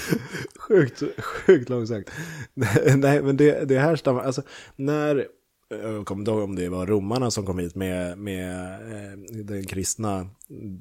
[0.58, 2.10] Sjukt, sjukt långsökt.
[2.96, 4.42] Nej, men det, det här stammar, alltså
[4.76, 5.26] när,
[5.68, 9.66] jag kommer inte ihåg om det var romarna som kom hit med, med eh, den
[9.66, 10.26] kristna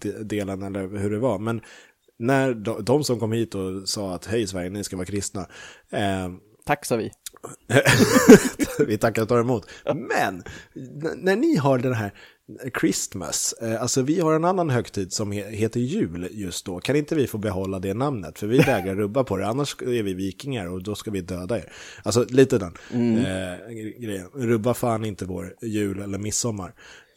[0.02, 1.62] de- delen eller hur det var, men
[2.20, 5.48] när de, de som kom hit och sa att hej Sverige, ni ska vara kristna,
[5.92, 6.30] eh,
[6.66, 7.12] Tack sa vi
[8.88, 9.70] vi tackar och tar emot.
[9.86, 10.44] Men
[11.16, 12.14] när ni har den här
[12.80, 16.80] Christmas, eh, alltså vi har en annan högtid som he- heter jul just då.
[16.80, 18.40] Kan inte vi få behålla det namnet?
[18.40, 21.58] För vi vägrar rubba på det, annars är vi vikingar och då ska vi döda
[21.58, 21.72] er.
[22.04, 22.74] Alltså lite den
[23.18, 24.28] eh, grejen.
[24.34, 26.74] Rubba fan inte vår jul eller midsommar.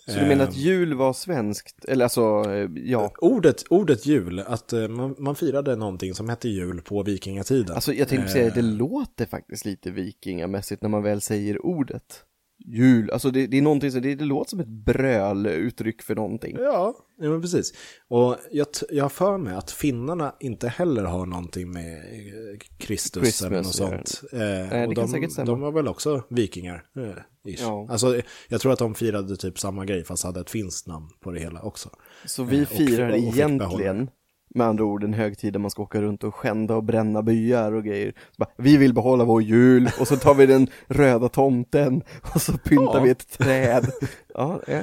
[0.06, 1.84] Så du menar att jul var svenskt?
[1.84, 6.48] Eller alltså, eh, ja Ordet, ordet jul, att eh, man, man firade någonting som hette
[6.48, 7.74] jul på vikingatiden.
[7.74, 12.22] Alltså jag tänkte säga, det låter faktiskt lite vikingamässigt när man väl säger ordet
[12.66, 16.56] Jul, alltså det, det är någonting som, det, det låter som ett bröluttryck för någonting
[16.60, 17.72] Ja, ja men precis.
[18.08, 23.22] Och jag, jag har för mig att finnarna inte heller har någonting med eh, Kristus
[23.22, 24.22] Christmas eller något sånt.
[24.32, 26.84] Eh, det och de, de var väl också vikingar.
[26.96, 27.22] Eh.
[27.44, 27.86] Ja.
[27.90, 31.30] Alltså, jag tror att de firade typ samma grej fast hade ett finskt namn på
[31.30, 31.88] det hela också.
[32.24, 34.10] Så vi och- firar och fick egentligen,
[34.54, 37.72] med andra ord, en högtid där man ska åka runt och skända och bränna byar
[37.72, 38.14] och grejer.
[38.36, 42.02] Bara, vi vill behålla vår jul och så tar vi den röda tomten
[42.34, 43.02] och så pyntar Ja.
[43.02, 43.90] vi ett träd.
[44.34, 44.80] Ja, ja,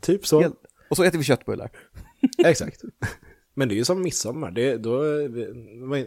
[0.00, 0.40] Typ så.
[0.40, 0.54] helt-
[0.90, 1.70] och så äter vi köttbullar.
[2.46, 2.82] Exakt.
[3.54, 4.50] Men det är ju som midsommar.
[4.50, 5.02] Det, då,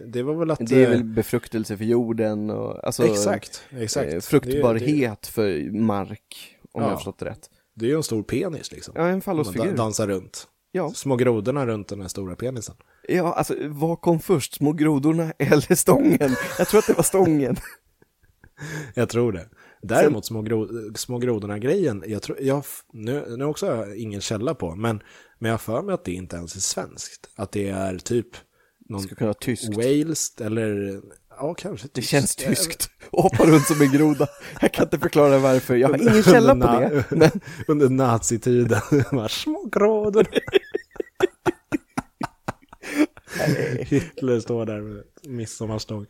[0.05, 0.59] det var väl att...
[0.59, 4.13] Det är eh, väl befruktelse för jorden och alltså, Exakt, exakt.
[4.13, 6.81] eh, fruktbarhet Det, för mark, om Ja.
[6.81, 7.49] jag har förstått det rätt.
[7.75, 8.93] det är ju en stor penis liksom.
[8.97, 9.75] Ja, en Man fallosfigur.
[9.75, 10.47] dansar runt.
[10.71, 10.91] Ja.
[10.93, 12.75] Små grodorna runt den här stora penisen.
[13.07, 16.35] ja, alltså vad kom först, små grodorna eller stången?
[16.57, 17.55] Jag tror att det var stången.
[18.95, 19.49] Jag tror det.
[19.81, 22.63] Däremot små, gro små grodorna-grejen, jag tror, jag,
[22.93, 25.01] nu, nu också har jag ingen källa på, men,
[25.39, 27.29] men jag har för mig att det inte ens är svenskt.
[27.35, 28.27] Att det är typ
[28.89, 29.75] någon Ska kunna vara tyskt.
[29.75, 31.01] Wales eller,
[31.39, 32.09] ja kanske Det tyskt.
[32.09, 32.89] känns tyskt.
[33.11, 34.27] Och hoppa runt som en groda.
[34.61, 35.75] Jag kan inte förklara varför.
[35.75, 37.05] Jag har ingen källa på det.
[37.09, 37.31] Men
[37.67, 38.81] Under nazitiden,
[39.29, 40.27] små grodor.
[43.79, 46.05] Hitler står där med midsommarstång.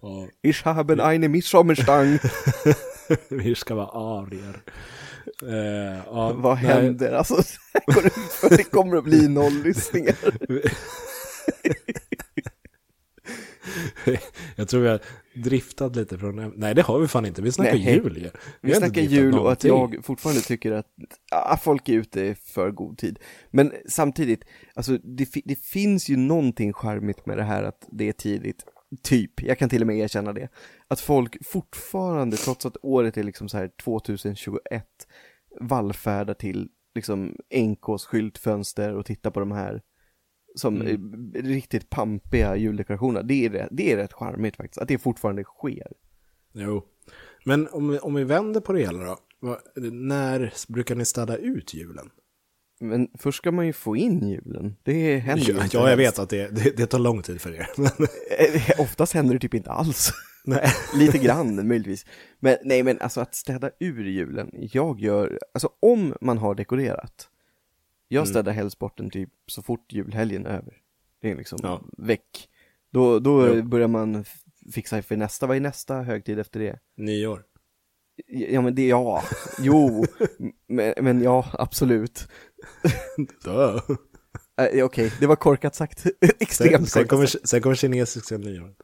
[0.00, 2.18] Och ich haben eine Midsommarstang.
[3.28, 4.62] vi ska vara arier.
[5.42, 6.64] Eh, ja, Vad nej.
[6.64, 7.12] händer?
[7.12, 7.42] Alltså,
[8.48, 10.16] det kommer att bli noll lyssningar.
[14.56, 15.00] Jag tror vi har
[15.34, 17.94] driftat lite från, nej det har vi fan inte, vi snackar Nej.
[17.94, 18.30] jul ju.
[18.60, 19.96] Vi har snackar jul och att någonting.
[19.96, 20.86] jag fortfarande tycker att
[21.30, 23.18] ah, folk är ute för god tid.
[23.50, 24.44] Men samtidigt,
[24.74, 28.64] alltså det, det finns ju någonting charmigt med det här att det är tidigt.
[29.02, 30.48] Typ, jag kan till och med erkänna det.
[30.88, 34.86] Att folk fortfarande, trots att året är liksom så här 2021,
[35.60, 39.82] vallfärdar till liksom NKs skyltfönster och tittar på de här
[40.54, 41.32] som Mm.
[41.34, 43.22] riktigt pampiga juldekorationerna.
[43.22, 45.86] Det är, rätt- det är rätt charmigt faktiskt, att det fortfarande sker.
[46.52, 46.84] Jo.
[47.44, 49.16] Men om vi, om vi vänder på det hela då.
[49.40, 49.58] Vad-
[49.92, 52.10] När brukar ni städa ut julen?
[52.80, 54.76] Men först ska man ju få in julen.
[54.82, 57.40] Det händer ju Ja, inte ja, jag vet att det, det, det tar lång tid
[57.40, 57.66] för er.
[58.38, 60.10] Eh, Oftast händer det typ inte alls.
[60.44, 60.66] nej.
[60.96, 62.06] Lite grann möjligtvis.
[62.40, 64.50] Men nej, men alltså att städa ur julen.
[64.52, 67.28] Jag gör, alltså om man har dekorerat.
[68.12, 68.26] Jag Mm.
[68.30, 70.74] städar helst bort den typ så fort julhelgen är över.
[71.20, 71.82] Det är liksom Ja.
[71.98, 72.48] väck.
[72.90, 73.62] Då, då Jo.
[73.62, 74.24] börjar man
[74.72, 76.78] fixa för nästa, vad är nästa högtid efter det?
[76.96, 77.42] Nyår.
[78.26, 79.22] Ja men det, ja,
[79.58, 80.04] jo,
[80.68, 82.28] men, men ja, absolut.
[83.44, 83.80] Dö.
[84.72, 85.98] Äh, Okej, det var korkat sagt.
[86.00, 87.48] Sen, Extremt sen, korkat kommer, sagt.
[87.48, 88.74] sen kommer kinesiska nyår.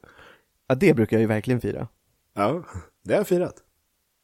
[0.67, 1.89] Ja, det brukar jag ju verkligen fira.
[2.35, 2.65] Ja,
[3.05, 3.55] det har jag firat.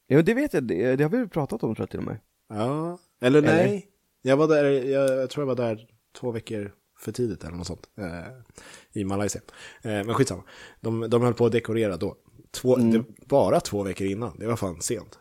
[0.06, 2.18] Ja, det vet jag, det, det har vi pratat om tror jag till och med.
[2.48, 3.56] Ja, eller Eller?
[3.66, 3.88] nej.
[4.26, 5.86] Jag var där, jag, jag tror jag var där
[6.20, 7.88] två veckor för tidigt eller något sånt.
[7.98, 9.40] Eh, I Malaysia.
[9.82, 10.42] Eh, men skitsamma.
[10.80, 12.16] De, de höll på att dekorera då.
[12.52, 12.90] Två, Mm.
[12.92, 14.38] det, bara två veckor innan.
[14.38, 15.18] Det var fan sent.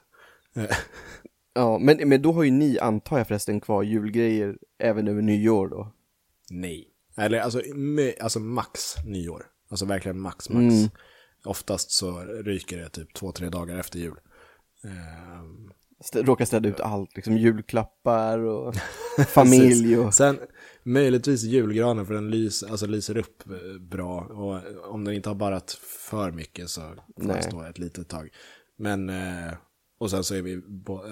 [0.56, 0.66] Eh,
[1.56, 5.68] Ja, men, men då har ju ni, antar jag förresten, kvar julgrejer även över nyår
[5.68, 5.94] då?
[6.50, 6.90] nej.
[7.18, 7.62] Eller alltså,
[8.20, 9.46] alltså max nyår.
[9.70, 10.74] Alltså verkligen max, max.
[10.76, 10.90] Mm.
[11.46, 14.16] Oftast så ryker det typ två, tre dagar efter jul.
[16.04, 18.76] Stä, råkar städa ut allt, liksom julklappar och
[19.28, 20.14] familj och...
[20.14, 20.40] Sen
[20.84, 24.62] möjligtvis julgranen för den lys, alltså lyser upp eh, bra och
[24.94, 25.72] om den inte har barrat
[26.10, 27.44] för mycket så får den Nej.
[27.44, 28.30] stå ett litet tag.
[28.78, 29.54] Men, eh,
[30.00, 30.62] och sen så är vi,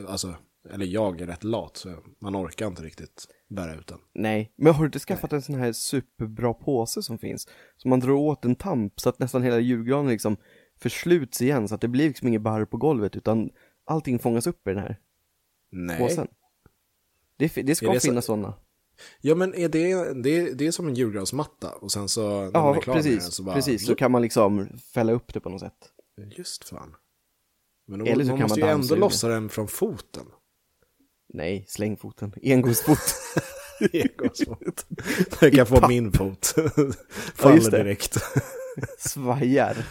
[0.08, 0.36] alltså,
[0.70, 4.00] eller jag är rätt lat så man orkar inte riktigt bära ut den.
[4.14, 7.48] Nej, men har du inte skaffat en sån här superbra påse som finns?
[7.78, 10.38] Som man drar åt en tamp så att nästan hela julgranen liksom
[10.82, 13.50] försluts igen så att det blir liksom inget barr på golvet utan
[13.92, 15.00] allting fångas upp i den här
[15.72, 15.98] Nej.
[15.98, 16.28] påsen.
[17.38, 18.54] Det, det ska det så- finnas sådana.
[19.22, 22.52] Ja men är det, det, det är som en julgransmatta och sen så när man
[22.54, 23.34] Ja, är klar med den precis.
[23.34, 23.56] så bara...
[23.56, 25.74] Precis, så kan man liksom fälla upp det på något sätt.
[26.38, 26.96] Just fan.
[27.88, 30.26] Men då, Eller så man kan måste man ju ändå lossa den från foten.
[31.34, 32.34] Nej, släng foten.
[32.44, 33.00] Engångsfot.
[33.94, 34.86] Engångsfot.
[35.42, 36.54] Jag kan få min fot.
[36.56, 36.64] Ja,
[37.36, 37.78] Faller det.
[37.84, 38.18] direkt.
[39.00, 39.86] Svajar.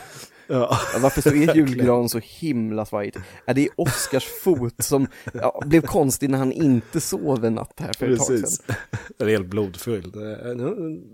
[0.50, 0.78] Ja.
[1.02, 3.18] Varför så är julgran så himla svajigt?
[3.46, 7.92] Är det Oscars fot som ja, blev konstig när han inte sov en natt här
[7.92, 8.76] för ett tag sedan.
[9.18, 10.16] Den är helt blodfylld.
[10.16, 10.60] En,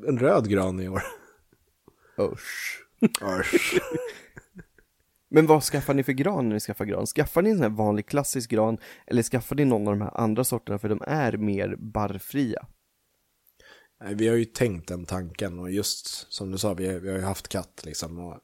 [0.09, 1.03] en röd gran i år.
[2.21, 2.83] Usch.
[3.23, 3.81] Usch.
[5.29, 7.07] Men vad skaffar ni för gran när ni skaffar gran?
[7.07, 10.21] Skaffar ni en sån här vanlig klassisk gran eller skaffar ni någon av de här
[10.21, 12.67] andra sorterna för de är mer barrfria?
[14.05, 17.11] Nej, Vi har ju tänkt den tanken och just som du sa, vi har, vi
[17.11, 18.19] har ju haft katt liksom.
[18.19, 18.41] Och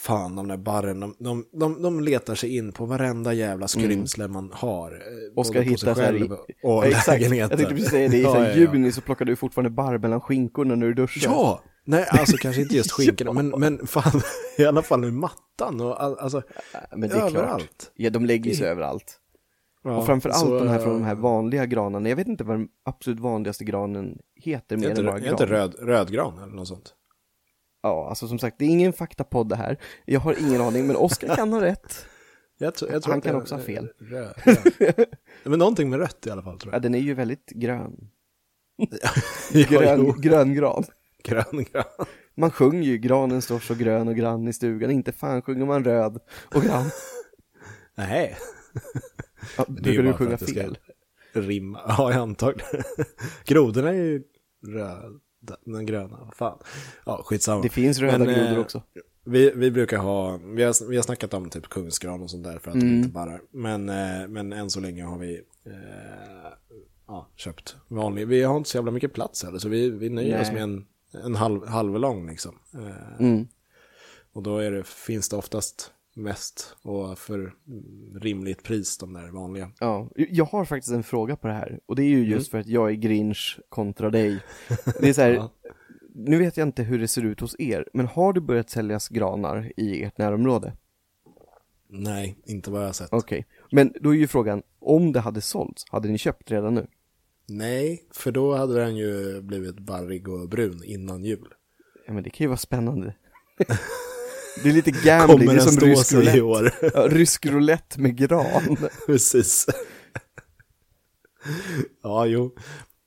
[0.00, 4.28] fan, de där barren, de, de, de, de letar sig in på varenda jävla skrymsle
[4.28, 4.92] man har.
[4.92, 7.38] eh, på sig hittar så här och Ja, exakt, lägenheten.
[7.50, 10.20] jag tänkte precis säga det, i Ja, ja, juni så plockar du fortfarande barr mellan
[10.20, 11.30] skinkorna när du duschar.
[11.32, 11.62] Ja!
[11.84, 14.20] Nej, alltså kanske inte just skinkorna, men, men fan,
[14.58, 16.42] i alla fall med mattan och all, alltså,
[16.90, 17.34] men det är klart.
[17.34, 17.92] överallt.
[17.94, 19.16] Ja, de lägger sig överallt.
[19.84, 22.08] Ja, och framför allt så, de här från de eh, här vanliga granarna.
[22.08, 25.30] Jag vet inte vad den absolut vanligaste granen heter mer inte, än bara är gran.
[25.32, 26.94] inte röd, rödgran eller något sånt?
[27.82, 29.76] Ja, alltså som sagt, det är ingen faktapodd det här.
[30.04, 32.06] Jag har ingen aning, men Oskar kan ha rätt.
[32.62, 33.88] Jag tror, jag tror Han kan det- också ha fel.
[33.98, 34.34] Röd,
[34.78, 35.06] röd.
[35.44, 36.82] Men någonting med rött i alla fall tror Ja, jag.
[36.82, 38.10] den är ju väldigt grön.
[39.02, 39.10] Ja,
[39.52, 40.84] jo, Grön, grön gran.
[41.24, 41.84] grön gran.
[42.36, 45.84] Man sjunger ju granen står så grön och grann i stugan, inte fan sjunger man
[45.84, 46.18] röd
[46.54, 46.90] och grann.
[47.94, 48.36] Nej,
[49.58, 50.78] Ja, det brukar du sjunga det fel?
[51.32, 51.80] rimma.
[51.88, 52.82] Ja, jag antagligen.
[53.44, 54.22] Grodorna är ju
[54.66, 55.02] röda,
[55.64, 56.30] den gröna.
[56.36, 56.58] Fan.
[57.06, 57.62] Ja, skitsamma.
[57.62, 58.82] Det finns röda Men, eh, grodor också.
[59.24, 62.58] Vi, vi brukar ha, vi har, vi har snackat om typ kungsgran och sånt där
[62.58, 62.88] för att Mm.
[62.88, 63.40] de inte barrar.
[63.50, 65.34] Men, eh, men än så länge har vi
[65.66, 66.52] eh,
[67.06, 68.28] ja, köpt vanlig.
[68.28, 70.54] Vi har inte så jävla mycket plats heller så vi, vi nöjer oss Nej.
[70.54, 70.86] med en,
[71.24, 72.58] en halv, halvlång liksom.
[72.74, 73.48] Eh, Mm.
[74.32, 77.52] Och då är det, finns det oftast mest och för
[78.20, 79.70] rimligt pris de där vanliga.
[79.80, 82.58] Ja, jag har faktiskt en fråga på det här och det är ju just för
[82.58, 84.40] att jag är Grinch kontra dig.
[85.00, 85.50] Det är så här, Ja.
[86.14, 89.08] nu vet jag inte hur det ser ut hos er, men har det börjat säljas
[89.08, 90.72] granar i ert närområde?
[91.88, 93.12] Nej, inte vad jag har sett.
[93.12, 96.86] Okej, men då är ju frågan, om det hade sålts, hade ni köpt redan nu?
[97.48, 101.54] Nej, för då hade den ju blivit barrig och brun innan jul.
[102.06, 103.14] Ja men det kan ju vara spännande.
[104.62, 106.42] det är lite gambling, Kommer det är som rysk sig i roulette.
[106.42, 106.72] år?
[106.94, 108.76] Ja, rysk roulette med gran.
[109.06, 109.66] Precis.
[112.02, 112.56] ja, jo.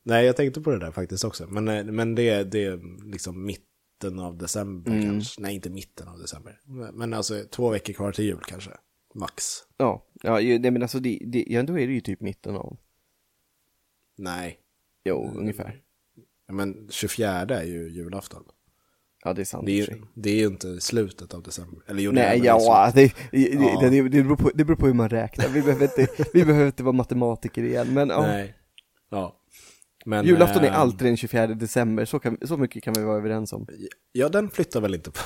[0.04, 1.48] Nej, jag tänkte på det där faktiskt också.
[1.48, 5.04] Men, eh, men det, det är liksom mitten av december Mm.
[5.06, 5.42] kanske.
[5.42, 6.60] Nej, inte mitten av december.
[6.94, 8.72] Men alltså två veckor kvar till jul kanske.
[9.16, 9.44] Max.
[9.78, 12.78] Ja, ja men alltså det, det, ja, då är det ju typ mitten av,
[14.18, 14.60] Nej.
[15.06, 15.82] jo ungefär.
[16.52, 18.44] Men 24 är ju julafton.
[19.24, 20.02] Ja det är sant Det är, sig.
[20.14, 21.80] det är ju inte slutet av december.
[21.88, 23.80] Eller jo, det är Nej, väl ja, det, det, Ja.
[23.90, 25.48] det, det, beror på, det beror på hur man räknar.
[25.48, 28.22] Vi behöver inte, vi behöver inte vara matematiker igen, men ja.
[28.22, 28.56] Nej.
[29.12, 29.40] Ja.
[30.06, 33.18] Men, Julafton är eh, alltid den 24 december, så, kan, så mycket kan vi vara
[33.18, 33.68] överens om.
[34.12, 35.20] Ja, den flyttar väl inte på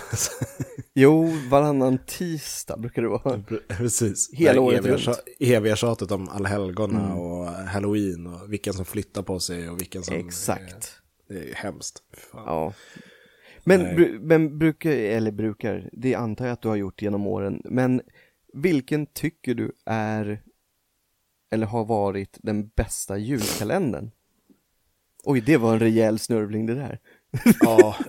[0.93, 3.43] Jo, varannan tisdag brukar det vara.
[3.67, 4.29] Precis.
[4.33, 5.19] Hela Det året eviga, runt.
[5.39, 7.17] eviga tjatet om allhelgona Mm.
[7.17, 10.15] och halloween och vilken som flyttar på sig och vilken som...
[10.15, 10.61] Exakt.
[11.29, 11.97] eh, Det är ju hemskt.
[12.31, 12.43] Fan.
[12.45, 12.73] Ja.
[13.67, 17.61] Men, bru, men brukar, eller brukar, det antar jag att du har gjort genom åren,
[17.65, 18.01] men
[18.53, 20.41] vilken tycker du är,
[21.51, 24.11] eller har varit den bästa julkalendern?
[25.23, 26.99] Oj, det var en rejäl snörvling det där.
[27.59, 27.95] Ja.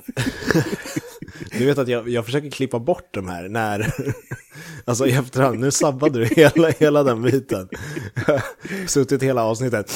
[1.53, 3.95] Du vet att jag, jag försöker klippa bort de här när,
[4.85, 7.69] alltså i efterhand, nu sabbade du hela, hela den biten.
[8.87, 9.91] Suttit hela avsnittet,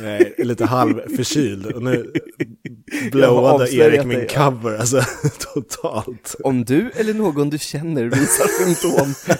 [0.00, 2.12] Nej, lite halvförkyld och nu
[3.12, 5.00] blowade avslöjat Erik min dig, cover, alltså
[5.54, 6.36] totalt.
[6.44, 9.14] Om du eller någon du känner visar symptom,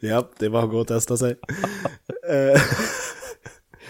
[0.00, 1.36] Ja, det var att gå och testa sig.
[2.28, 2.60] Eh,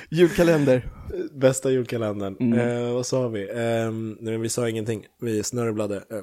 [0.09, 0.89] julkalender.
[1.33, 2.37] Bästa julkalendern.
[2.41, 2.59] Mm.
[2.59, 3.49] Eh, vad sa vi?
[3.49, 5.07] Eh, nej, vi sa ingenting.
[5.21, 5.97] Vi snörvlade.
[5.97, 6.23] Eh,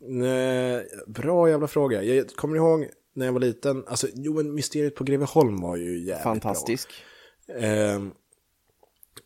[0.00, 2.02] nej, bra jävla fråga.
[2.02, 3.84] Jag kommer ihåg när jag var liten.
[3.86, 6.88] Alltså, jo, men Mysteriet på Greveholm var ju jävligt Fantastisk.
[6.88, 6.96] bra.
[7.48, 8.02] Eh,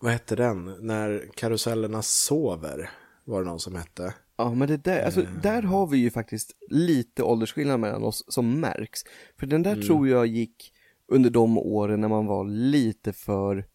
[0.01, 0.77] vad hette den?
[0.81, 2.91] När karusellerna sover.
[3.25, 4.15] Var det någon som hette.
[4.37, 5.29] Ja, men det där, alltså, Eh.
[5.43, 9.01] där har vi ju faktiskt lite åldersskillnad mellan oss som märks.
[9.39, 9.77] För den Mm.
[9.81, 10.73] där tror jag gick
[11.09, 13.67] under de åren när man var lite för,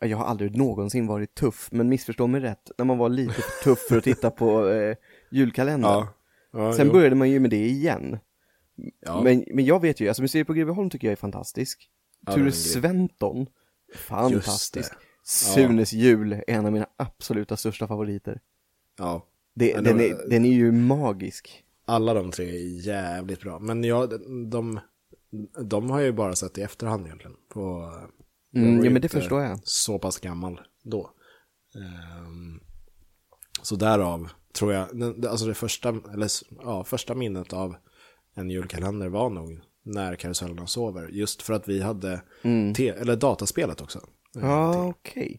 [0.00, 3.32] ja, jag har aldrig någonsin varit tuff, men missförstå mig rätt, när man var lite
[3.32, 4.96] för tuff för att titta på eh,
[5.30, 5.90] julkalendern.
[5.92, 6.08] Ja.
[6.52, 6.92] ja Sen jo.
[6.92, 8.18] började man ju med det igen.
[9.00, 9.22] Ja.
[9.22, 11.90] Men, men jag vet ju, alltså Museet på Greveholm tycker jag är fantastisk.
[12.26, 12.52] Ja, Ture.
[12.52, 13.46] Sventon,
[13.94, 14.92] fantastisk.
[15.24, 18.40] Sunes jul är en av mina absoluta största favoriter.
[18.98, 19.26] ja.
[19.54, 21.64] Det, den, det är, den är ju magisk.
[21.84, 23.58] Alla de tre är jävligt bra.
[23.58, 24.10] Men jag,
[24.50, 24.80] de,
[25.64, 27.36] de har jag ju bara sett i efterhand egentligen.
[27.48, 27.92] På,
[28.54, 29.60] Mm, ja men det förstår jag.
[29.62, 31.10] Så pass gammal då.
[31.74, 32.60] Ehm,
[33.62, 34.88] så därav tror jag,
[35.26, 36.28] alltså det första, eller
[36.62, 37.76] ja, första minnet av
[38.34, 41.08] en julkalender var nog när karusellerna sover.
[41.08, 42.22] Just för att vi hade,
[42.76, 44.00] te, eller dataspelet också.
[44.36, 44.48] Mm.
[44.48, 45.38] Ja, okej.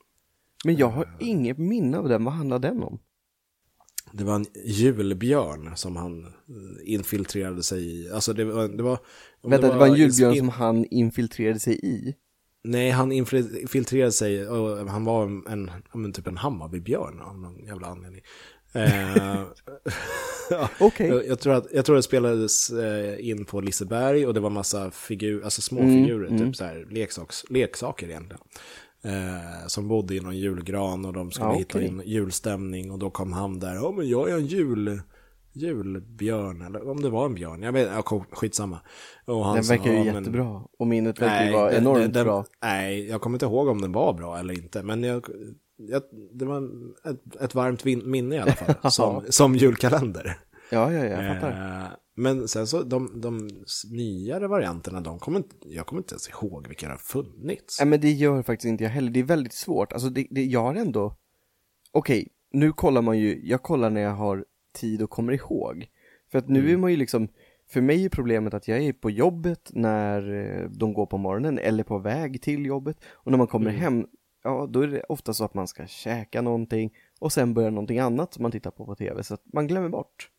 [0.65, 2.99] Men jag har inget minne av den, vad handlar den om?
[4.11, 8.11] Det var en julbjörn som han eh, infiltrerade sig i.
[8.11, 8.67] Alltså det var...
[8.67, 8.99] Det var
[9.43, 12.15] Vänta, det var en julbjörn som han infiltrerade sig i?
[12.63, 17.87] Nej, han infiltrerade sig och han var en, en, typ en Hammarbybjörn av någon jävla
[17.87, 18.21] anledning.
[18.73, 19.41] Eh,
[20.79, 21.07] Okej.
[21.07, 24.49] jag, jag, tror att, jag tror det spelades eh, in på Liseberg och det var
[24.49, 28.41] massa figur, alltså småfigurer, Mm, typ så här leksaks, leksaker egentligen.
[29.03, 31.87] Eh, som bodde i någon julgran och de skulle Ja, hitta okej.
[31.87, 35.01] in julstämning och då kom han där, ja men jag är en jul,
[35.53, 38.79] julbjörn, eller om det var en björn, jag vet, ja, kom- skitsamma.
[39.25, 40.61] Och han Den verkar ju "Ja, men- jättebra.
[40.79, 42.45] Och minnet verkar ju vara enormt den, den, bra.
[42.63, 44.83] Nej, jag kommer inte ihåg om den var bra eller inte.
[44.83, 45.25] Men jag,
[46.33, 46.69] det var
[47.09, 48.75] ett, ett varmt minne i alla fall.
[48.91, 50.37] som, som julkalender.
[50.71, 51.81] Ja, ja, ja, jag fattar.
[51.81, 53.49] Eh, men sen så, de, de
[53.91, 57.79] nyare varianterna, de kommer inte, jag kommer inte ens ihåg vilka det har funnits.
[57.79, 59.11] Nej, men det gör faktiskt inte jag heller.
[59.11, 59.93] Det är väldigt svårt.
[59.93, 61.15] Alltså, det, det, jag har ändå...
[61.91, 63.41] Okej, nu kollar man ju...
[63.47, 64.45] Jag kollar när jag har
[64.79, 65.87] tid och kommer ihåg.
[66.31, 66.71] För att nu Mm.
[66.73, 67.27] är man ju liksom...
[67.71, 71.57] För mig är problemet att jag är på jobbet när eh, de går på morgonen
[71.59, 72.97] eller på väg till jobbet.
[73.13, 73.81] Och när man kommer Mm.
[73.81, 74.05] hem,
[74.43, 77.99] ja då är det ofta så att man ska käka någonting och sen börjar någonting
[77.99, 79.23] annat som man tittar på på tv.
[79.23, 80.29] Så att man glömmer bort.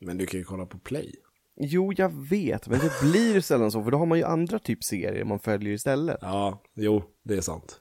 [0.00, 1.14] Men du kan ju kolla på Play.
[1.56, 4.84] Jo, jag vet, men det blir sällan så, för då har man ju andra typ
[4.84, 6.18] serier man följer istället.
[6.20, 7.80] Ja, jo, det är sant.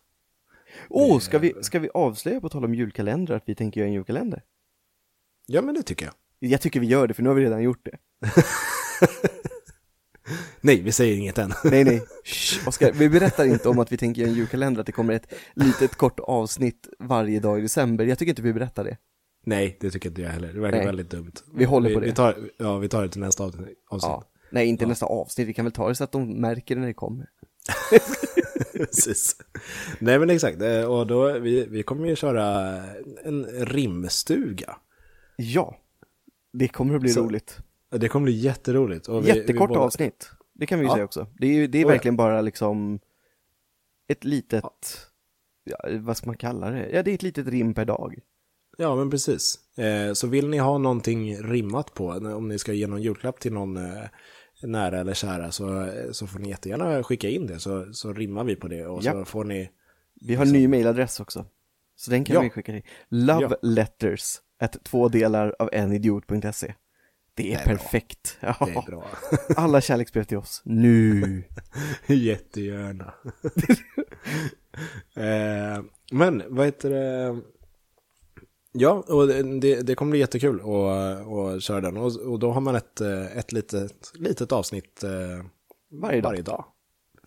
[0.90, 3.88] Åh, oh, ska, vi, ska vi avslöja på tal om julkalendrar att vi tänker göra
[3.88, 4.44] en julkalender?
[5.46, 6.14] Ja, men det tycker jag.
[6.40, 7.98] Jag tycker vi gör det, för nu har vi redan gjort det.
[10.66, 11.54] Nej, vi säger inget än.
[11.64, 12.02] Nej, nej.
[12.24, 15.14] Shh, Oskar, vi berättar inte om att vi tänker göra en julkalender, att det kommer
[15.14, 18.06] ett litet kort avsnitt varje dag i december.
[18.06, 18.98] Jag tycker inte vi berättar det.
[19.46, 20.54] Nej, det tycker inte jag heller.
[20.54, 20.86] Det verkar Nej.
[20.86, 21.32] väldigt dumt.
[21.56, 22.12] Vi håller på vi, det.
[22.12, 23.68] Vi tar, ja, vi tar det till nästa avsnitt.
[23.90, 24.24] Ja.
[24.52, 26.88] Nej, inte nästa avsnitt, vi kan väl ta det så att de märker det när
[26.88, 27.26] det kommer.
[28.74, 29.36] Precis.
[30.00, 32.50] Nej men exakt, Eh, och då, vi, vi kommer ju köra
[33.24, 34.76] en rimstuga.
[35.36, 35.78] Ja,
[36.54, 37.58] det kommer att bli Så- roligt.
[37.92, 39.08] Det kommer bli jätteroligt.
[39.08, 40.94] Och vi, Jättekort vi båda- avsnitt, det kan vi ju Ja.
[40.96, 41.28] säga också.
[41.40, 41.94] Det är, ju- det är Oh, ja.
[41.94, 43.00] verkligen bara liksom
[44.08, 44.64] ett litet,
[45.64, 46.90] ja, vad ska man kalla det?
[46.90, 48.16] Ja, det är ett litet rim per dag.
[48.78, 49.60] Ja men precis.
[49.78, 53.54] Eh, så vill ni ha någonting rimmat på, om ni ska ge någon julklapp till
[53.54, 54.04] någon eh,
[54.64, 58.56] nära eller kära, så, så får ni jättegärna skicka in det, så, så rimmar vi
[58.56, 58.86] på det.
[58.86, 59.28] Och så Japp.
[59.28, 59.70] får ni,
[60.22, 61.46] Vi har en ny mailadress också.
[61.96, 62.42] Så den kan Ja.
[62.42, 62.84] vi skicka till.
[63.10, 66.74] Love letters at två delar av enidiot.se.
[67.38, 67.76] Det är, är bra.
[67.78, 68.38] perfekt.
[68.42, 68.84] det är Ja.
[68.88, 69.06] bra.
[69.58, 70.62] Alla kärleksbrev till oss.
[70.66, 71.44] Nu.
[72.08, 73.14] Jättegärna.
[75.16, 77.42] eh, men, vad heter det?
[78.72, 81.98] Ja, och det- det, det kommer bli jättekul att, att köra den.
[81.98, 85.10] Och, och då har man ett, eh, ett litet, litet avsnitt eh,
[85.92, 86.30] Varje dag.
[86.30, 86.66] varje dag.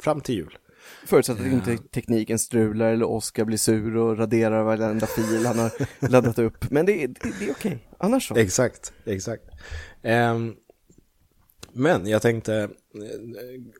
[0.00, 0.58] Fram till jul.
[1.06, 5.70] Förutsatt att inte tekniken strular eller Oskar blir sur och raderar varenda fil han har
[6.10, 6.70] laddat upp.
[6.70, 7.88] Men det, är- det, det är okej.
[7.98, 8.36] Annars så.
[8.36, 9.42] Exakt, exakt.
[10.02, 10.54] Ehm,
[11.72, 12.68] Men jag tänkte, eh,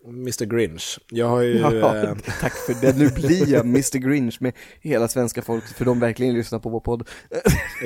[0.09, 1.59] Mr Grinch, jag har ju...
[1.59, 2.97] Ja, eh, tack för det.
[2.97, 6.81] Nu blir jag Mr Grinch med hela svenska folket, för de verkligen lyssnar på vår
[6.81, 7.09] podd.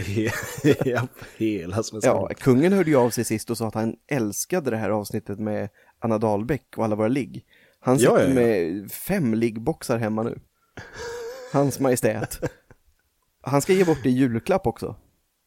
[0.85, 1.07] ja,
[1.37, 4.77] hela svenska Ja, kungen hörde ju av sig sist och sa att han älskade det
[4.77, 5.69] här avsnittet med
[5.99, 7.45] Anna Dahlbäck och alla våra ligg.
[7.83, 8.35] Han sitter Ja, ja, ja.
[8.35, 10.39] med fem liggboxar hemma nu.
[11.53, 12.41] Hans Majestät.
[13.43, 14.97] Han ska ge bort det i julklapp också.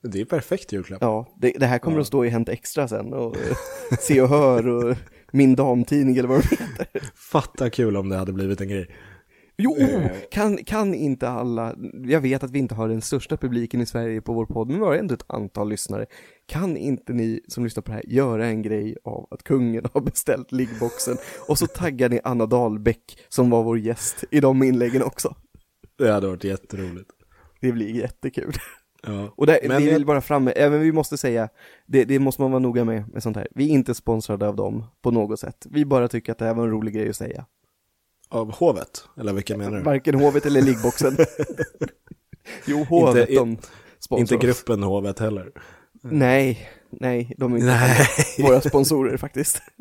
[0.04, 1.02] Det är perfekt julklapp.
[1.02, 3.58] Ja, det, det här kommer att stå i Hänt Extra sen och eh,
[4.00, 4.96] Se och Hör och
[5.32, 6.88] Min Damtidning eller vad det heter.
[7.16, 8.96] Fatta kul om det hade blivit en grej.
[9.58, 9.76] Jo,
[10.32, 14.22] kan, kan inte alla, jag vet att vi inte har den största publiken i Sverige
[14.22, 16.06] på vår podd, men vi har ändå ett antal lyssnare.
[16.46, 20.02] Kan inte ni som lyssnar på det här göra en grej av att kungen har
[20.02, 25.04] beställt liggboxen och så taggar ni Anna Dahlbäck som var vår gäst i de inläggen
[25.04, 25.36] också.
[25.98, 27.10] Det hade varit jätteroligt.
[27.62, 28.54] Det blir jättekul.
[29.08, 29.34] Ja.
[29.36, 31.50] Och det, Men vi vill bara fram även vi måste säga,
[31.86, 33.48] det, det måste man vara noga med, med sånt här.
[33.56, 35.66] Vi är inte sponsrade av dem på något sätt.
[35.70, 37.46] Vi bara tycker att det här var en rolig grej att säga.
[38.36, 39.04] Av hovet?
[39.20, 39.84] Eller vilka menar du?
[39.84, 41.18] Varken hovet eller liggboxen.
[42.68, 43.58] jo, hovet, Inte- de
[44.00, 44.42] sponsrar Inte oss.
[44.42, 45.52] gruppen hovet heller.
[46.04, 48.08] Nej, nej, de är inte Nej.
[48.40, 49.62] våra sponsorer faktiskt.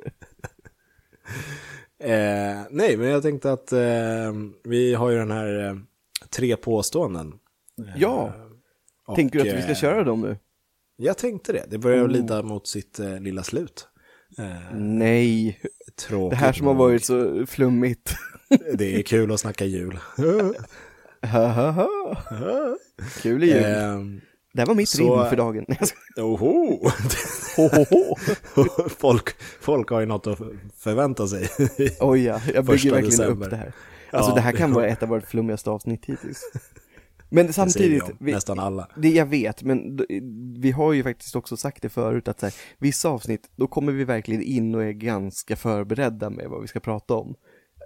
[2.04, 4.32] Eh, nej, men jag tänkte att eh,
[4.64, 5.76] vi har ju den här eh,
[6.36, 7.32] tre påståenden.
[7.96, 8.32] Ja,
[9.06, 10.36] Och, tänker du att vi ska eh, köra dem nu?
[10.96, 11.64] Jag tänkte det.
[11.70, 12.08] Det börjar Oh.
[12.08, 13.88] lida mot sitt eh, lilla slut.
[14.38, 15.60] Eh, Nej,
[16.08, 18.14] tråkigt det här som har varit så flummigt.
[18.74, 19.98] Det är kul att snacka jul.
[23.22, 23.64] Kul i jul.
[23.64, 23.98] eh,
[24.52, 25.66] Det var mitt så- rim för dagen.
[26.16, 26.88] oho.
[27.56, 28.88] ho, ho, ho.
[28.98, 29.28] folk,
[29.60, 30.38] folk har ju något att
[30.76, 31.48] förvänta sig.
[32.00, 33.46] Oj ja, jag bygger verkligen december.
[33.46, 33.72] upp det här.
[34.10, 36.40] Alltså Ja, det här det kan vara ett av våra flummigaste avsnitt hittills.
[37.28, 38.88] Men Det samtidigt, om vi, nästan alla.
[38.96, 40.00] det jag vet, men
[40.60, 43.92] vi har ju faktiskt också sagt det förut att så här, vissa avsnitt, då kommer
[43.92, 47.34] vi verkligen in och är ganska förberedda med vad vi ska prata om.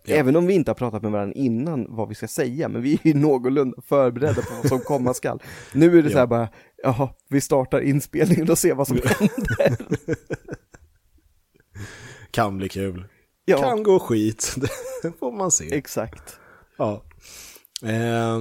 [0.09, 0.17] Ja.
[0.17, 2.95] Även om vi inte har pratat med varandra innan vad vi ska säga, men vi
[2.95, 5.43] är ju någorlunda förberedda på vad som komma skall.
[5.73, 6.27] Nu är det så här Ja.
[6.27, 6.49] bara,
[6.83, 9.77] jaha, vi startar inspelningen och ser vad som händer.
[12.31, 13.05] Kan bli kul.
[13.45, 14.55] Ja, Kan gå skit.
[15.03, 15.75] Det får man se.
[15.77, 16.39] exakt.
[16.79, 17.03] Ja.
[17.83, 18.39] Eh,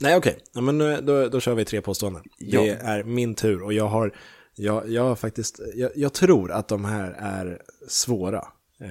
[0.00, 0.38] nej, okej.
[0.54, 2.22] Ja, men då, då kör vi tre påståenden.
[2.38, 2.60] Ja.
[2.60, 4.14] Det är min tur och jag har,
[4.54, 8.44] jag, jag har faktiskt, jag, jag tror att de här är svåra.
[8.80, 8.90] Eh,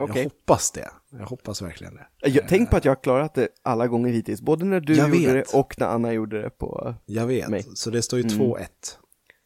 [0.00, 0.16] Okej.
[0.22, 0.90] Jag hoppas det.
[1.10, 2.06] Jag hoppas verkligen det.
[2.28, 5.08] Jag, tänk på att jag har klarat det alla gånger hittills, både när du Jag
[5.14, 5.52] gjorde vet.
[5.52, 6.94] det och när Anna gjorde det på...
[7.06, 7.62] Jag vet, Mig.
[7.74, 8.38] så det står ju Mm.
[8.38, 8.58] 2-1.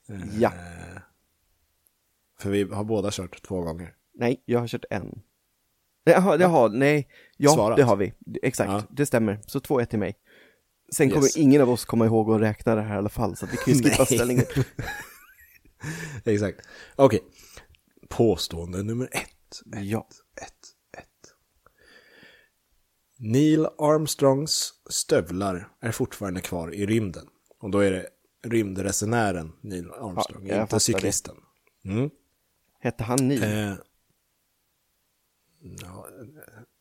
[0.09, 0.53] Eh, Ja.
[2.40, 3.94] För vi har båda kört två gånger.
[4.14, 5.22] Nej, jag har kört en.
[6.05, 7.76] Jaha, har, nej, ja Svarat.
[7.76, 8.12] det har vi.
[8.42, 8.82] Exakt, Ja.
[8.90, 9.40] det stämmer.
[9.46, 10.14] Så 2-1 till mig.
[10.92, 11.36] Sen kommer Yes.
[11.36, 13.74] ingen av oss komma ihåg att räkna det här i alla fall, så vi kan
[13.74, 14.44] ju skippa ställningen.
[16.24, 16.61] Exakt.
[16.96, 17.20] Okej.
[18.09, 19.20] Påstående nummer ett.
[19.64, 20.09] Ja.
[20.42, 21.34] Ett, ett.
[23.18, 27.26] Neil Armstrongs stövlar är fortfarande kvar i rymden.
[27.59, 28.09] Och då är det
[28.42, 31.36] rymdresenären Neil Armstrong, Ja, inte cyklisten.
[31.84, 32.11] Mm.
[32.80, 33.42] Hette han Neil?
[33.42, 33.74] Eh,
[35.61, 36.07] ja,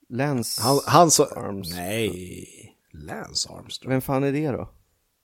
[0.09, 0.61] Lance?
[0.61, 1.25] han, han så...
[1.25, 3.91] Arms- Nej, Lance Armstrong.
[3.91, 4.73] Vem fan är det då?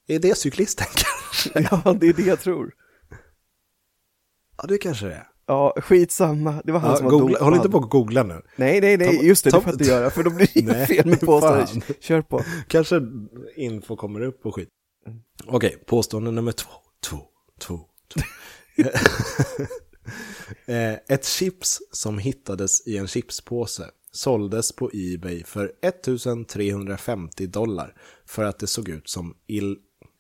[0.08, 1.68] Är det cyklisten kanske?
[1.86, 2.74] ja, det är det jag tror.
[4.58, 5.28] Ja, det kanske det är.
[5.48, 6.62] Ja, skitsamma.
[6.66, 8.42] Det var han Ja, som var googla, håll inte på att googla nu.
[8.56, 10.48] Nej, nej, nej, Ta- just det, ta- det får jag inte göra, för då blir
[10.54, 11.26] det Nej, fel med fan.
[11.28, 12.04] påståendet.
[12.04, 12.42] Kör på.
[12.68, 13.02] Kanske
[13.56, 14.70] info kommer upp och skit.
[15.46, 16.70] Okej, påstående nummer två.
[17.10, 17.18] Två,
[17.62, 17.80] två,
[18.14, 18.22] två.
[20.66, 28.44] Eh, Ett chips som hittades i en chipspåse såldes på Ebay för 1350 dollar för
[28.44, 29.78] att det såg ut som Il,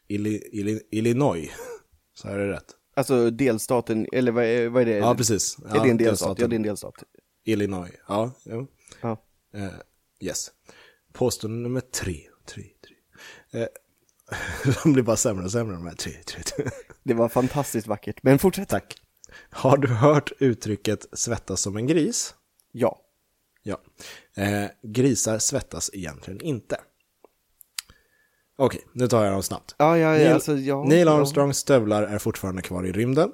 [0.07, 1.49] Il, Il, Illinois.
[2.17, 2.65] Så är det rätt?
[2.97, 4.97] Alltså delstaten, eller vad är, vad är det?
[4.97, 5.57] Ja, precis.
[5.69, 6.39] Är det en delstat?
[6.39, 7.03] Ja, det är en delstat.
[7.45, 7.91] Illinois.
[8.07, 8.67] Ja, jo.
[9.01, 9.21] Ja.
[9.53, 9.67] Eh,
[10.19, 10.51] yes.
[11.13, 12.21] Påstående nummer tre.
[12.45, 12.95] tre, tre.
[13.61, 13.67] Eh,
[14.83, 16.65] de blir bara sämre och sämre de här tre, tre, tre.
[17.03, 18.69] Det var fantastiskt vackert, men fortsätt.
[18.69, 18.97] Tack.
[19.49, 22.33] Har du hört uttrycket svettas som en gris?
[22.71, 23.01] Ja.
[23.63, 23.81] Ja.
[24.35, 26.77] Eh, grisar svettas egentligen inte.
[28.57, 29.75] Okej, nu tar jag dem snabbt.
[29.77, 30.83] Ja, ja, ja, Neil, alltså, ja.
[30.83, 31.07] Neil.
[31.07, 33.31] Armstrongs stövlar är fortfarande kvar i rymden.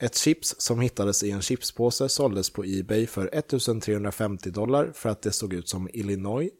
[0.00, 5.22] Ett chips som hittades i en chipspåse såldes på Ebay för 1350 dollar för att
[5.22, 6.50] det såg ut som Illinois.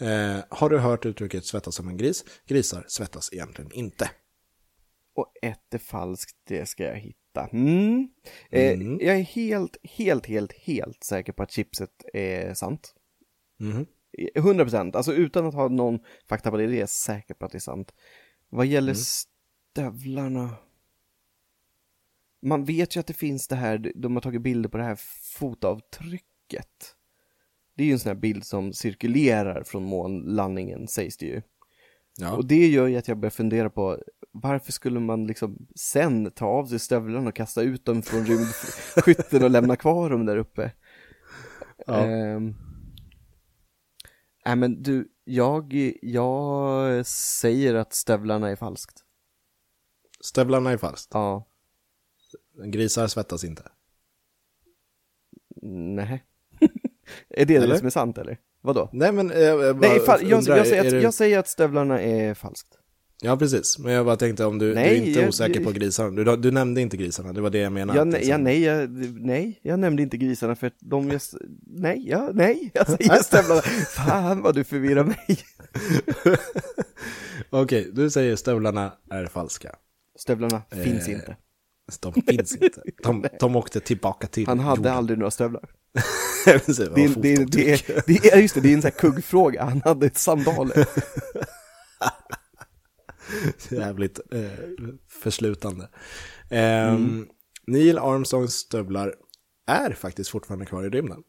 [0.00, 2.24] Eh, har du hört uttrycket svettas som en gris?
[2.46, 4.10] Grisar svettas egentligen inte.
[5.16, 7.48] Och ett är falskt, det ska jag hitta.
[7.52, 8.08] Mm.
[8.50, 8.98] Eh, Mm.
[9.00, 12.94] jag är helt, helt, helt, helt säker på att chipset är sant.
[13.60, 13.86] Mhm.
[14.34, 15.98] 100 procent, alltså utan att ha någon
[16.28, 17.94] fakta på det, det är jag säker på att det är sant.
[18.48, 19.02] Vad gäller Mm.
[19.04, 20.50] stövlarna...
[22.42, 24.98] man vet ju att det finns det här, de har tagit bilder på det här
[25.38, 26.96] fotavtrycket.
[27.76, 31.42] Det är ju en sån här bild som cirkulerar från månlandningen sägs det ju.
[32.18, 32.32] Ja.
[32.36, 33.98] Och det gör ju att jag börjar fundera på
[34.30, 39.44] varför skulle man liksom sen ta av sig stövlarna och kasta ut dem från rymdskytten
[39.44, 40.72] och lämna kvar dem där uppe?
[41.86, 42.06] Ja.
[42.06, 42.54] Ehm.
[44.44, 49.04] Nej men du, jag, jag säger att stövlarna är falskt.
[50.20, 51.10] Stövlarna är falskt.
[51.14, 51.46] Ja,
[52.64, 53.62] Grisar svettas inte.
[55.62, 56.24] nej.
[57.28, 57.68] är det Eller?
[57.68, 58.38] det som är sant eller?
[58.60, 58.88] Vadå?
[58.92, 61.38] Nej men, eh, jag bara Nej, jag, undrar, jag, säger är att, det- jag säger
[61.38, 62.78] att stövlarna är falskt.
[63.22, 65.72] Ja precis, men jag bara tänkte om du, Nej, du är inte jag- osäker på
[65.72, 66.10] grisarna.
[66.10, 67.98] Du, du nämnde inte grisarna, det var det jag menade.
[67.98, 68.90] Jag, liksom- ja, nej, jag,
[69.20, 71.20] nej, jag nämnde inte grisarna för att de, jag,
[71.66, 73.60] nej, ja, nej, jag säger stövlarna.
[73.96, 75.38] Fan vad du förvirrar mig.
[77.50, 79.70] Okej, du säger stövlarna är falska.
[80.18, 81.36] Stövlarna finns Eh, inte.
[82.00, 82.82] De finns inte.
[83.02, 84.92] De, de åkte tillbaka till Han hade jorden.
[84.94, 85.62] aldrig några stövlar.
[86.44, 88.90] Precis, Det är, det, är, det, är, det är, just det, det är en sån
[88.94, 89.64] här kuggfråga.
[89.64, 90.86] Han hade sandaler.
[93.70, 94.42] Jävligt eh,
[95.08, 95.88] förslutande.
[96.50, 97.26] Ehm,
[97.66, 99.14] Neil Armstrongs stövlar
[99.66, 101.22] är faktiskt fortfarande kvar i rymden.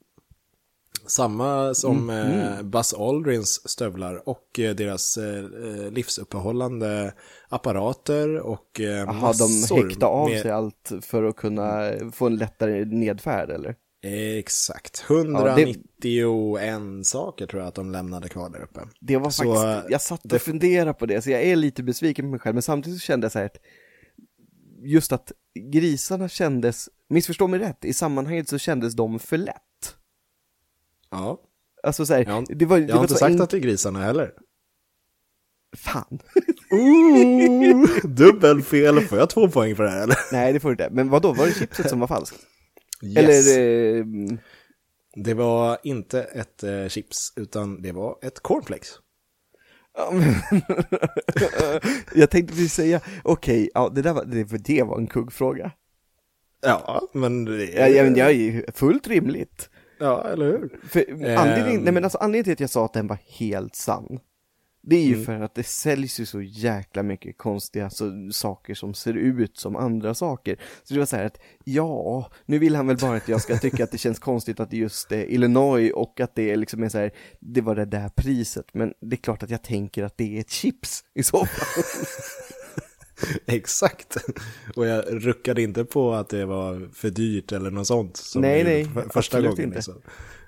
[1.08, 7.14] Samma som eh, Buzz Aldrins stövlar och eh, deras eh, eh, livsuppehållande
[7.50, 12.26] apparater och eh, Jaha, de massor häckte av med- sig allt för att kunna få
[12.28, 13.76] en lättare nedfärd eller?
[14.08, 18.82] Exakt, 191 saker tror jag att de lämnade kvar där uppe.
[19.00, 22.26] Det var Så, faktiskt, jag satt och funderade på det, så jag är lite besviken
[22.26, 23.58] på mig själv, men samtidigt så kände jag så här att
[24.84, 25.32] just att
[25.72, 29.96] grisarna kändes, missförstå mig rätt, i sammanhanget så kändes de för lätt.
[31.12, 31.42] Ja,
[31.84, 33.50] Alltså så här, jag, har- det var, det jag har var inte sagt en- att
[33.50, 34.32] det är grisarna heller.
[35.78, 36.20] Fan.
[36.72, 40.18] Ooh, dubbelfel, får jag två poäng för det här eller?
[40.32, 40.90] Nej, det får du inte.
[40.96, 42.38] Men vad då var det chipset som var falskt?
[43.06, 43.18] Yes.
[43.58, 44.06] Eller, eh,
[45.16, 49.00] Det var inte ett eh, chips, utan det var ett cornflakes.
[52.16, 55.72] jag tänkte precis säga, okej, ja det där var, det, det var en kuggfråga.
[56.62, 59.70] Ja, men det Ja, ja, men jag är ju fullt rimligt.
[60.00, 60.80] Ja, eller hur?
[60.90, 61.06] För
[61.38, 61.84] anledningen, Ehm.
[61.84, 64.20] nej men alltså anledningen till att jag sa att den var helt sann
[64.88, 65.26] Det är ju Mm.
[65.26, 69.76] för att det säljs ju så jäkla mycket konstiga så, saker som ser ut som
[69.76, 73.28] andra saker Så det var så här att, ja, nu vill han väl bara att
[73.28, 76.52] jag ska tycka att det känns konstigt att det just är Illinois och att det
[76.52, 79.50] är liksom är så här, det var det där priset Men det är klart att
[79.50, 81.84] jag tänker att det är ett chips i så fall
[83.46, 84.18] Exakt.
[84.76, 88.18] Och jag ruckade inte på att det var för dyrt eller något sånt.
[88.18, 89.62] Som Nej, nej, första gången.
[89.62, 89.76] inte.
[89.76, 90.02] Liksom.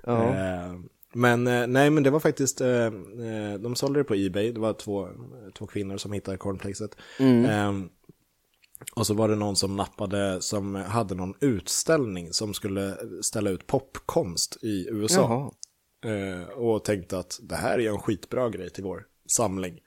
[0.04, 0.74] Ja, Eh,
[1.18, 4.60] Men eh, nej, men det var faktiskt, eh, eh, de sålde det på Ebay, det
[4.60, 5.10] var två,
[5.58, 6.96] två kvinnor som hittade cornflakeset.
[7.20, 7.46] Mm.
[7.46, 7.90] Eh,
[8.96, 13.68] och så var det någon som nappade, som hade någon utställning som skulle ställa ut
[13.68, 15.22] popkonst i USA.
[15.22, 15.52] jaha
[16.56, 19.80] och tänkte att det här är en skitbra grej till vår samling.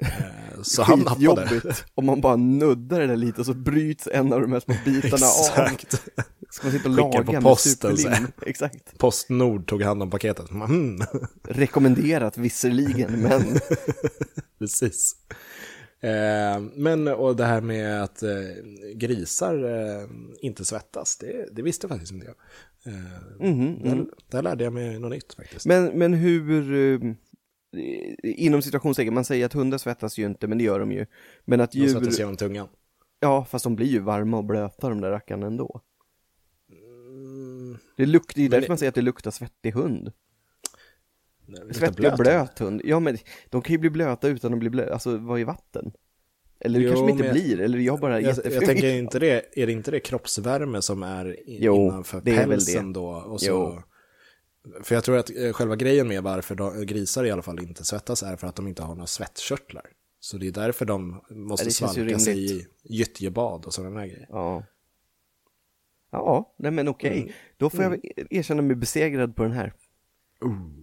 [0.62, 1.48] Så han nappade.
[1.48, 4.60] Skitjobbigt om man bara nuddar det där lite och så bryts en av de här
[4.60, 5.26] små bitarna
[5.60, 6.08] av Exakt.
[6.56, 8.28] Ska man sitta och laga på med posten, superlim?
[8.46, 8.98] Exakt.
[8.98, 10.50] Postnord tog hand om paketet.
[10.50, 10.98] Mm,
[11.42, 13.42] Rekommenderat visserligen, men
[14.58, 15.16] precis.
[16.00, 18.30] Eh, men och det här med att eh,
[18.94, 20.08] grisar eh,
[20.40, 22.36] inte svettas, det, det visste faktiskt inte jag.
[22.94, 24.08] Eh, Mhm, där, mm.
[24.30, 25.66] där lärde jag mig något nytt faktiskt.
[25.66, 27.12] men, men hur, eh,
[28.22, 31.06] inom situationstecken, man säger att hundar svettas ju inte, men det gör de ju.
[31.44, 32.68] Men att De djur, svettas genom tungan.
[33.20, 35.80] ja fast de blir ju varma och blöta de där rackarna ändå.
[37.96, 40.12] Det luktar, det är därför det- man säger att det luktar svettig hund.
[41.46, 42.18] det luktar Svettig och blöt.
[42.18, 42.80] blöt hund.
[42.84, 43.18] Ja men
[43.50, 45.92] de kan ju bli blöta utan att bli blöta, alltså vara i vatten.
[46.60, 48.94] Eller det Jo, kanske de inte men- blir, eller jag bara är Jag, jag tänker
[48.94, 52.92] inte det, är det inte det kroppsvärme som är Jo, innanför det är väl pälsen
[52.92, 53.00] det.
[53.00, 53.06] då?
[53.08, 53.82] Och så, Jo.
[54.82, 57.84] För jag tror att eh, själva grejen med varför de, grisar i alla fall inte
[57.84, 59.84] svettas är för att de inte har några svettkörtlar.
[60.20, 64.26] Så det är därför de måste ju svalka sig i gyttjebad och sådana här grejer.
[64.30, 64.64] Ja.
[66.10, 67.20] Ja, nej men okej.
[67.20, 67.32] Mm.
[67.56, 68.00] Då får jag väl
[68.30, 69.72] erkänna mig besegrad på den här.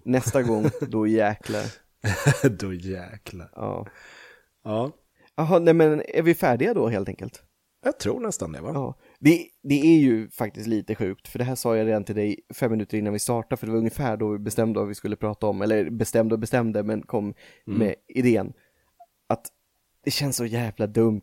[0.06, 1.66] Nästa gång, då jäklar.
[2.60, 3.50] då jäklar.
[3.56, 3.88] Ja.
[4.64, 4.92] Ja,
[5.36, 7.44] Jaha, nej men är vi färdiga då helt enkelt?
[7.84, 8.72] jag tror nästan det va?
[8.74, 8.96] Ja.
[9.20, 12.40] Det, det är ju faktiskt lite sjukt, för det här sa jag redan till dig
[12.54, 15.16] fem minuter innan vi startade, för det var ungefär då vi bestämde vad vi skulle
[15.16, 17.34] prata om, eller bestämde och bestämde, men kom
[17.66, 18.54] med idén.
[19.28, 19.48] Att
[20.04, 21.22] det känns så jävla dumt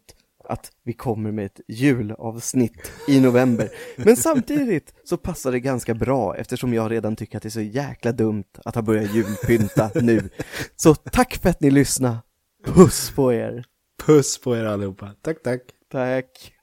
[0.51, 3.69] att vi kommer med ett julavsnitt i november.
[3.97, 7.61] Men samtidigt så passar det ganska bra eftersom jag redan tycker att det är så
[7.61, 10.31] jäkla dumt att ha börjat julpynta nu.
[10.77, 12.19] Så tack för att ni lyssnade.
[12.65, 13.65] Puss på er.
[14.03, 15.11] Puss på er allihopa.
[15.23, 15.61] Tack, tack.
[15.93, 16.60] Tack.